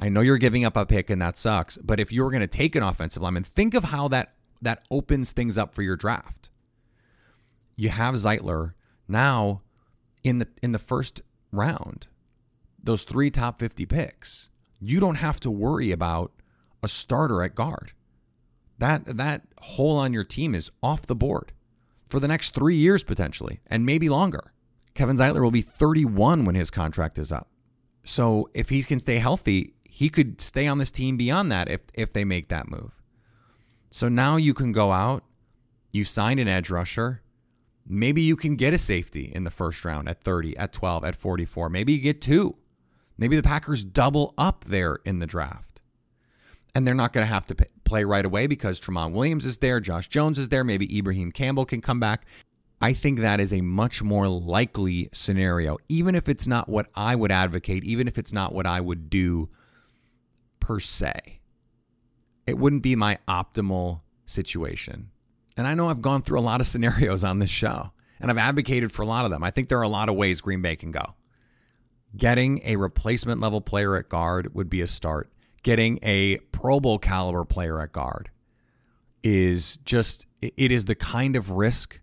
I 0.00 0.08
know 0.08 0.22
you're 0.22 0.38
giving 0.38 0.64
up 0.64 0.76
a 0.76 0.86
pick 0.86 1.10
and 1.10 1.20
that 1.20 1.36
sucks, 1.36 1.76
but 1.76 2.00
if 2.00 2.10
you're 2.10 2.30
going 2.30 2.40
to 2.40 2.46
take 2.46 2.74
an 2.74 2.82
offensive 2.82 3.22
lineman, 3.22 3.44
think 3.44 3.74
of 3.74 3.84
how 3.84 4.08
that 4.08 4.34
that 4.62 4.84
opens 4.90 5.32
things 5.32 5.56
up 5.56 5.74
for 5.74 5.82
your 5.82 5.96
draft. 5.96 6.50
You 7.76 7.90
have 7.90 8.14
Zeitler 8.14 8.74
now 9.08 9.62
in 10.22 10.38
the 10.38 10.48
in 10.62 10.72
the 10.72 10.78
first 10.78 11.22
round. 11.52 12.06
Those 12.82 13.04
three 13.04 13.30
top 13.30 13.58
50 13.58 13.84
picks. 13.86 14.48
You 14.80 15.00
don't 15.00 15.16
have 15.16 15.38
to 15.40 15.50
worry 15.50 15.90
about 15.90 16.32
a 16.82 16.88
starter 16.88 17.42
at 17.42 17.54
guard. 17.54 17.92
That 18.78 19.16
that 19.18 19.42
hole 19.60 19.96
on 19.96 20.12
your 20.12 20.24
team 20.24 20.54
is 20.54 20.70
off 20.82 21.02
the 21.02 21.14
board 21.14 21.52
for 22.06 22.18
the 22.18 22.28
next 22.28 22.54
3 22.54 22.74
years 22.74 23.04
potentially 23.04 23.60
and 23.66 23.84
maybe 23.84 24.08
longer. 24.08 24.52
Kevin 24.94 25.16
Zeitler 25.16 25.42
will 25.42 25.50
be 25.50 25.62
31 25.62 26.44
when 26.44 26.54
his 26.54 26.70
contract 26.70 27.18
is 27.18 27.30
up. 27.30 27.48
So 28.04 28.48
if 28.54 28.70
he 28.70 28.82
can 28.82 28.98
stay 28.98 29.18
healthy, 29.18 29.74
he 29.84 30.08
could 30.08 30.40
stay 30.40 30.66
on 30.66 30.78
this 30.78 30.90
team 30.90 31.16
beyond 31.16 31.52
that 31.52 31.68
if 31.68 31.82
if 31.94 32.12
they 32.12 32.24
make 32.24 32.48
that 32.48 32.68
move. 32.68 32.92
So 33.90 34.08
now 34.08 34.36
you 34.36 34.54
can 34.54 34.72
go 34.72 34.92
out, 34.92 35.24
you 35.92 36.04
signed 36.04 36.40
an 36.40 36.48
edge 36.48 36.70
rusher, 36.70 37.22
maybe 37.86 38.22
you 38.22 38.36
can 38.36 38.56
get 38.56 38.72
a 38.72 38.78
safety 38.78 39.32
in 39.34 39.44
the 39.44 39.50
first 39.50 39.84
round 39.84 40.08
at 40.08 40.22
30, 40.22 40.56
at 40.56 40.72
12, 40.72 41.04
at 41.04 41.16
44. 41.16 41.68
Maybe 41.68 41.92
you 41.92 42.00
get 42.00 42.20
two. 42.20 42.56
Maybe 43.18 43.36
the 43.36 43.42
Packers 43.42 43.84
double 43.84 44.32
up 44.38 44.64
there 44.64 44.98
in 45.04 45.18
the 45.18 45.26
draft. 45.26 45.69
And 46.74 46.86
they're 46.86 46.94
not 46.94 47.12
going 47.12 47.26
to 47.26 47.32
have 47.32 47.46
to 47.46 47.56
play 47.84 48.04
right 48.04 48.24
away 48.24 48.46
because 48.46 48.80
Tramon 48.80 49.12
Williams 49.12 49.44
is 49.44 49.58
there, 49.58 49.80
Josh 49.80 50.08
Jones 50.08 50.38
is 50.38 50.48
there, 50.48 50.62
maybe 50.62 50.96
Ibrahim 50.96 51.32
Campbell 51.32 51.64
can 51.64 51.80
come 51.80 51.98
back. 51.98 52.26
I 52.80 52.92
think 52.94 53.18
that 53.18 53.40
is 53.40 53.52
a 53.52 53.60
much 53.60 54.02
more 54.02 54.28
likely 54.28 55.10
scenario, 55.12 55.78
even 55.88 56.14
if 56.14 56.28
it's 56.28 56.46
not 56.46 56.68
what 56.68 56.86
I 56.94 57.14
would 57.14 57.30
advocate, 57.30 57.84
even 57.84 58.08
if 58.08 58.16
it's 58.16 58.32
not 58.32 58.54
what 58.54 58.66
I 58.66 58.80
would 58.80 59.10
do 59.10 59.50
per 60.60 60.80
se. 60.80 61.40
It 62.46 62.58
wouldn't 62.58 62.82
be 62.82 62.96
my 62.96 63.18
optimal 63.28 64.00
situation. 64.24 65.10
And 65.56 65.66
I 65.66 65.74
know 65.74 65.90
I've 65.90 66.00
gone 66.00 66.22
through 66.22 66.38
a 66.38 66.40
lot 66.40 66.60
of 66.60 66.66
scenarios 66.66 67.22
on 67.22 67.38
this 67.38 67.50
show, 67.50 67.90
and 68.18 68.30
I've 68.30 68.38
advocated 68.38 68.92
for 68.92 69.02
a 69.02 69.06
lot 69.06 69.26
of 69.26 69.30
them. 69.30 69.42
I 69.44 69.50
think 69.50 69.68
there 69.68 69.78
are 69.78 69.82
a 69.82 69.88
lot 69.88 70.08
of 70.08 70.14
ways 70.14 70.40
Green 70.40 70.62
Bay 70.62 70.76
can 70.76 70.90
go. 70.90 71.14
Getting 72.16 72.60
a 72.64 72.76
replacement 72.76 73.40
level 73.40 73.60
player 73.60 73.94
at 73.96 74.08
guard 74.08 74.54
would 74.54 74.70
be 74.70 74.80
a 74.80 74.86
start. 74.86 75.30
Getting 75.62 75.98
a 76.02 76.38
Pro 76.52 76.80
Bowl 76.80 76.98
caliber 76.98 77.44
player 77.44 77.80
at 77.80 77.92
guard 77.92 78.30
is 79.22 79.78
just, 79.84 80.26
it 80.40 80.72
is 80.72 80.86
the 80.86 80.94
kind 80.94 81.36
of 81.36 81.50
risk 81.50 82.00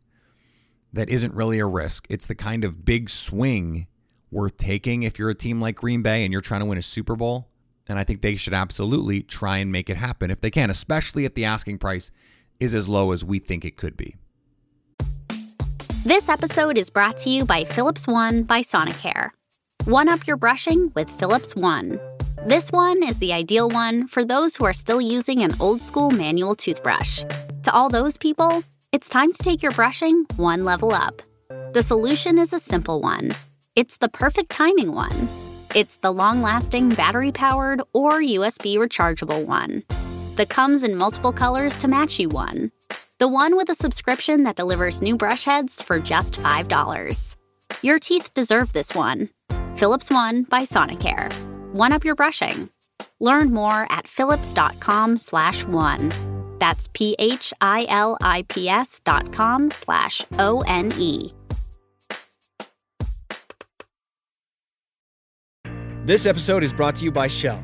that 0.94 1.10
isn't 1.10 1.34
really 1.34 1.60
a 1.60 1.66
risk. 1.66 2.06
It's 2.10 2.28
the 2.28 2.36
kind 2.36 2.64
of 2.64 2.86
big 2.86 3.10
swing 3.10 3.88
worth 4.32 4.58
taking 4.58 5.04
if 5.04 5.18
you're 5.18 5.30
a 5.30 5.36
team 5.36 5.60
like 5.60 5.76
Green 5.76 6.02
Bay 6.02 6.24
and 6.24 6.32
you're 6.32 6.42
trying 6.42 6.62
to 6.62 6.66
win 6.66 6.78
a 6.78 6.84
Super 6.84 7.16
Bowl. 7.16 7.48
And 7.88 7.98
I 7.98 8.04
think 8.04 8.22
they 8.22 8.36
should 8.36 8.54
absolutely 8.54 9.22
try 9.22 9.58
and 9.58 9.72
make 9.72 9.90
it 9.90 9.98
happen 9.98 10.30
if 10.30 10.42
they 10.42 10.52
can, 10.52 10.70
especially 10.70 11.26
if 11.26 11.34
the 11.34 11.46
asking 11.46 11.80
price 11.80 12.12
is 12.60 12.76
as 12.76 12.88
low 12.88 13.12
as 13.12 13.24
we 13.24 13.40
think 13.40 13.64
it 13.64 13.78
could 13.78 13.96
be. 13.96 14.16
This 16.04 16.30
episode 16.30 16.78
is 16.78 16.90
brought 16.90 17.18
to 17.18 17.30
you 17.30 17.46
by 17.46 17.64
Philips 17.64 18.08
One 18.08 18.44
by 18.44 18.62
Sonicare. 18.62 19.32
One 19.86 20.10
up 20.10 20.28
your 20.28 20.38
brushing 20.38 20.92
with 20.96 21.10
Philips 21.10 21.56
One. 21.56 22.00
This 22.46 22.72
one 22.72 23.04
is 23.04 23.20
the 23.20 23.34
ideal 23.34 23.70
one 23.70 24.08
for 24.08 24.24
those 24.24 24.56
who 24.56 24.66
are 24.66 24.74
still 24.74 25.02
using 25.02 25.42
an 25.42 25.54
old 25.60 25.82
school 25.82 26.10
manual 26.10 26.56
toothbrush. 26.56 27.24
To 27.64 27.72
all 27.74 27.90
those 27.90 28.18
people, 28.18 28.64
it's 28.92 29.10
time 29.10 29.34
to 29.34 29.44
take 29.44 29.62
your 29.62 29.74
brushing 29.74 30.26
one 30.36 30.64
level 30.64 30.94
up. 30.94 31.22
The 31.74 31.84
solution 31.84 32.38
is 32.38 32.54
a 32.54 32.60
simple 32.60 33.02
one 33.02 33.32
it's 33.76 33.98
the 33.98 34.10
perfect 34.10 34.50
timing 34.50 34.92
one 34.92 35.28
it's 35.76 35.98
the 35.98 36.12
long 36.12 36.42
lasting 36.42 36.90
battery 36.90 37.32
powered 37.32 37.82
or 37.94 38.14
USB 38.14 38.78
rechargeable 38.78 39.46
one. 39.46 39.84
The 40.36 40.46
comes 40.46 40.84
in 40.84 40.96
multiple 40.96 41.32
colors 41.32 41.78
to 41.80 41.88
match 41.88 42.20
you 42.20 42.30
one. 42.30 42.72
The 43.20 43.28
one 43.28 43.56
with 43.56 43.70
a 43.70 43.76
subscription 43.76 44.44
that 44.44 44.56
delivers 44.56 45.02
new 45.02 45.18
brush 45.18 45.46
heads 45.46 45.82
for 45.82 46.00
just 46.00 46.42
$5. 46.42 47.36
Your 47.84 48.00
teeth 48.00 48.34
deserve 48.34 48.74
this 48.74 48.96
one. 48.96 49.30
Philips 49.76 50.10
One 50.10 50.44
by 50.44 50.62
Sonicare. 50.62 51.32
One 51.78 51.94
up 51.94 52.04
your 52.04 52.16
brushing. 52.16 52.70
Learn 53.20 53.54
more 53.54 53.86
at 53.92 54.08
philips.com 54.08 55.18
slash 55.18 55.64
one. 55.66 56.12
That's 56.58 56.88
P-H-I-L-I-P-S 56.94 59.02
dot 59.06 59.32
com 59.32 59.70
slash 59.70 60.26
O-N-E. 60.40 61.34
This 66.06 66.26
episode 66.26 66.64
is 66.64 66.74
brought 66.74 66.96
to 66.96 67.04
you 67.04 67.12
by 67.12 67.28
Shell. 67.28 67.64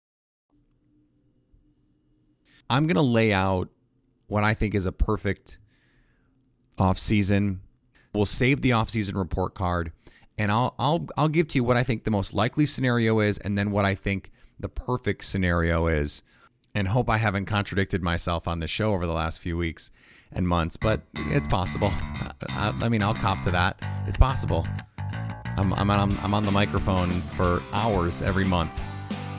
I'm 2.71 2.87
going 2.87 2.95
to 2.95 3.01
lay 3.01 3.33
out 3.33 3.67
what 4.27 4.45
I 4.45 4.53
think 4.53 4.73
is 4.73 4.85
a 4.85 4.93
perfect 4.93 5.59
offseason. 6.79 7.57
We'll 8.13 8.25
save 8.25 8.61
the 8.61 8.69
offseason 8.69 9.15
report 9.15 9.53
card 9.55 9.91
and 10.37 10.51
I'll 10.53 10.73
I'll 10.79 11.07
I'll 11.17 11.27
give 11.27 11.49
to 11.49 11.57
you 11.57 11.65
what 11.65 11.75
I 11.75 11.83
think 11.83 12.05
the 12.05 12.11
most 12.11 12.33
likely 12.33 12.65
scenario 12.65 13.19
is 13.19 13.37
and 13.39 13.57
then 13.57 13.71
what 13.71 13.83
I 13.83 13.93
think 13.93 14.31
the 14.57 14.69
perfect 14.69 15.25
scenario 15.25 15.87
is 15.87 16.21
and 16.73 16.87
hope 16.87 17.09
I 17.09 17.17
haven't 17.17 17.45
contradicted 17.45 18.01
myself 18.01 18.47
on 18.47 18.59
the 18.59 18.67
show 18.67 18.93
over 18.93 19.05
the 19.05 19.13
last 19.13 19.41
few 19.41 19.57
weeks 19.57 19.91
and 20.31 20.47
months, 20.47 20.77
but 20.77 21.01
it's 21.13 21.47
possible. 21.47 21.89
I, 21.91 22.73
I 22.81 22.87
mean, 22.87 23.03
I'll 23.03 23.13
cop 23.13 23.41
to 23.41 23.51
that. 23.51 23.77
It's 24.07 24.15
possible. 24.15 24.65
I'm, 25.57 25.73
I'm, 25.73 25.91
on, 25.91 26.17
I'm 26.19 26.33
on 26.33 26.45
the 26.45 26.51
microphone 26.51 27.11
for 27.11 27.61
hours 27.73 28.21
every 28.21 28.45
month 28.45 28.71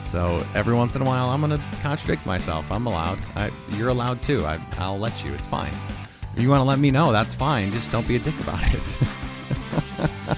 so 0.03 0.45
every 0.53 0.73
once 0.73 0.95
in 0.95 1.01
a 1.01 1.05
while, 1.05 1.29
I'm 1.29 1.41
going 1.41 1.57
to 1.57 1.77
contradict 1.81 2.25
myself. 2.25 2.71
I'm 2.71 2.85
allowed. 2.85 3.17
I, 3.35 3.51
you're 3.71 3.89
allowed 3.89 4.21
too. 4.21 4.45
I, 4.45 4.59
I'll 4.77 4.99
let 4.99 5.23
you. 5.23 5.33
It's 5.33 5.47
fine. 5.47 5.73
If 6.35 6.41
you 6.41 6.49
want 6.49 6.61
to 6.61 6.65
let 6.65 6.79
me 6.79 6.91
know, 6.91 7.11
that's 7.11 7.33
fine. 7.33 7.71
Just 7.71 7.91
don't 7.91 8.07
be 8.07 8.15
a 8.15 8.19
dick 8.19 8.39
about 8.41 8.61
it. 8.73 8.99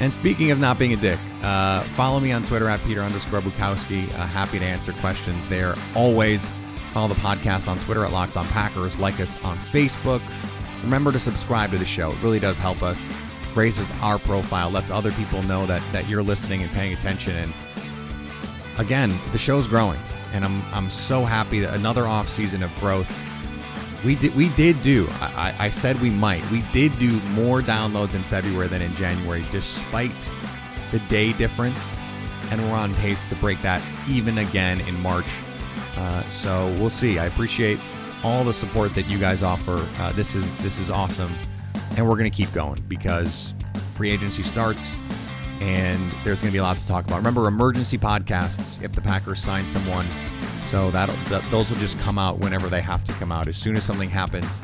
and 0.00 0.14
speaking 0.14 0.50
of 0.50 0.58
not 0.58 0.78
being 0.78 0.92
a 0.92 0.96
dick, 0.96 1.18
uh, 1.42 1.82
follow 1.94 2.20
me 2.20 2.32
on 2.32 2.42
Twitter 2.42 2.68
at 2.68 2.80
Peter 2.84 3.00
underscore 3.00 3.40
Bukowski. 3.40 4.08
Uh, 4.08 4.26
happy 4.26 4.58
to 4.58 4.64
answer 4.64 4.92
questions 4.94 5.46
there 5.46 5.74
always. 5.94 6.48
Follow 6.92 7.08
the 7.08 7.14
podcast 7.20 7.68
on 7.68 7.78
Twitter 7.78 8.04
at 8.04 8.12
Locked 8.12 8.36
On 8.36 8.46
Packers. 8.46 8.98
Like 8.98 9.20
us 9.20 9.42
on 9.44 9.58
Facebook. 9.72 10.22
Remember 10.82 11.12
to 11.12 11.20
subscribe 11.20 11.70
to 11.72 11.78
the 11.78 11.84
show. 11.84 12.12
It 12.12 12.22
really 12.22 12.40
does 12.40 12.58
help 12.58 12.82
us. 12.82 13.12
Raises 13.54 13.92
our 14.00 14.18
profile, 14.18 14.70
lets 14.70 14.90
other 14.90 15.12
people 15.12 15.42
know 15.44 15.64
that 15.66 15.82
that 15.92 16.08
you're 16.08 16.22
listening 16.22 16.62
and 16.62 16.72
paying 16.72 16.92
attention 16.92 17.36
and 17.36 17.52
again, 18.78 19.12
the 19.30 19.38
show's 19.38 19.68
growing, 19.68 20.00
and 20.32 20.44
I'm 20.44 20.62
I'm 20.72 20.90
so 20.90 21.24
happy 21.24 21.60
that 21.60 21.74
another 21.74 22.06
off 22.06 22.28
season 22.28 22.62
of 22.62 22.74
growth. 22.76 23.10
We 24.04 24.16
did 24.16 24.34
we 24.34 24.50
did 24.50 24.82
do. 24.82 25.08
I, 25.20 25.54
I 25.58 25.70
said 25.70 26.00
we 26.00 26.10
might. 26.10 26.48
We 26.50 26.62
did 26.72 26.98
do 26.98 27.20
more 27.30 27.60
downloads 27.60 28.14
in 28.14 28.22
February 28.24 28.68
than 28.68 28.82
in 28.82 28.94
January, 28.96 29.44
despite 29.50 30.30
the 30.90 30.98
day 31.00 31.32
difference, 31.32 31.98
and 32.50 32.62
we're 32.62 32.76
on 32.76 32.94
pace 32.96 33.26
to 33.26 33.34
break 33.36 33.60
that 33.62 33.82
even 34.08 34.38
again 34.38 34.80
in 34.82 35.00
March. 35.00 35.28
Uh, 35.96 36.22
so 36.30 36.66
we'll 36.78 36.90
see. 36.90 37.18
I 37.18 37.26
appreciate 37.26 37.78
all 38.22 38.44
the 38.44 38.54
support 38.54 38.94
that 38.94 39.06
you 39.06 39.18
guys 39.18 39.42
offer. 39.42 39.86
Uh, 39.98 40.12
this 40.12 40.34
is 40.34 40.54
this 40.56 40.78
is 40.78 40.90
awesome, 40.90 41.34
and 41.96 42.08
we're 42.08 42.16
gonna 42.16 42.30
keep 42.30 42.52
going 42.52 42.82
because 42.88 43.54
free 43.94 44.10
agency 44.10 44.42
starts 44.42 44.98
and 45.60 46.12
there's 46.24 46.40
going 46.40 46.50
to 46.50 46.52
be 46.52 46.58
a 46.58 46.62
lot 46.62 46.76
to 46.76 46.86
talk 46.86 47.04
about. 47.04 47.16
Remember, 47.16 47.46
emergency 47.46 47.98
podcasts 47.98 48.82
if 48.82 48.92
the 48.92 49.00
Packers 49.00 49.40
sign 49.40 49.66
someone 49.68 50.06
So 50.62 50.90
that'll 50.90 51.16
th- 51.26 51.50
those 51.50 51.70
will 51.70 51.78
just 51.78 51.98
come 52.00 52.18
out 52.18 52.38
whenever 52.38 52.68
they 52.68 52.80
have 52.80 53.04
to 53.04 53.12
come 53.14 53.30
out. 53.30 53.48
As 53.48 53.56
soon 53.56 53.76
as 53.76 53.84
something 53.84 54.08
happens, 54.10 54.60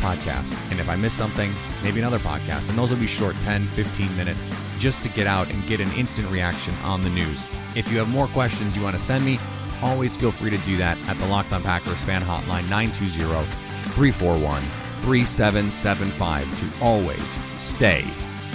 podcast. 0.00 0.58
And 0.70 0.80
if 0.80 0.88
I 0.88 0.96
miss 0.96 1.12
something, 1.12 1.54
maybe 1.82 2.00
another 2.00 2.18
podcast. 2.18 2.68
And 2.68 2.78
those 2.78 2.90
will 2.90 2.98
be 2.98 3.06
short 3.06 3.38
10, 3.40 3.68
15 3.68 4.16
minutes 4.16 4.50
just 4.78 5.02
to 5.02 5.08
get 5.08 5.26
out 5.26 5.50
and 5.50 5.66
get 5.66 5.80
an 5.80 5.90
instant 5.92 6.28
reaction 6.30 6.74
on 6.82 7.02
the 7.02 7.10
news. 7.10 7.40
If 7.74 7.90
you 7.90 7.98
have 7.98 8.08
more 8.08 8.26
questions 8.28 8.76
you 8.76 8.82
want 8.82 8.96
to 8.96 9.02
send 9.02 9.24
me, 9.24 9.38
always 9.82 10.16
feel 10.16 10.32
free 10.32 10.50
to 10.50 10.58
do 10.58 10.76
that 10.78 10.98
at 11.06 11.18
the 11.18 11.26
Locked 11.26 11.52
On 11.52 11.62
Packers 11.62 12.02
fan 12.04 12.22
hotline 12.22 12.68
920 12.68 13.44
341 13.92 14.62
3775 15.02 16.60
to 16.60 16.84
always 16.84 17.38
stay 17.56 18.04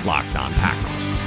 locked 0.05 0.35
on 0.35 0.53
Packers. 0.53 1.24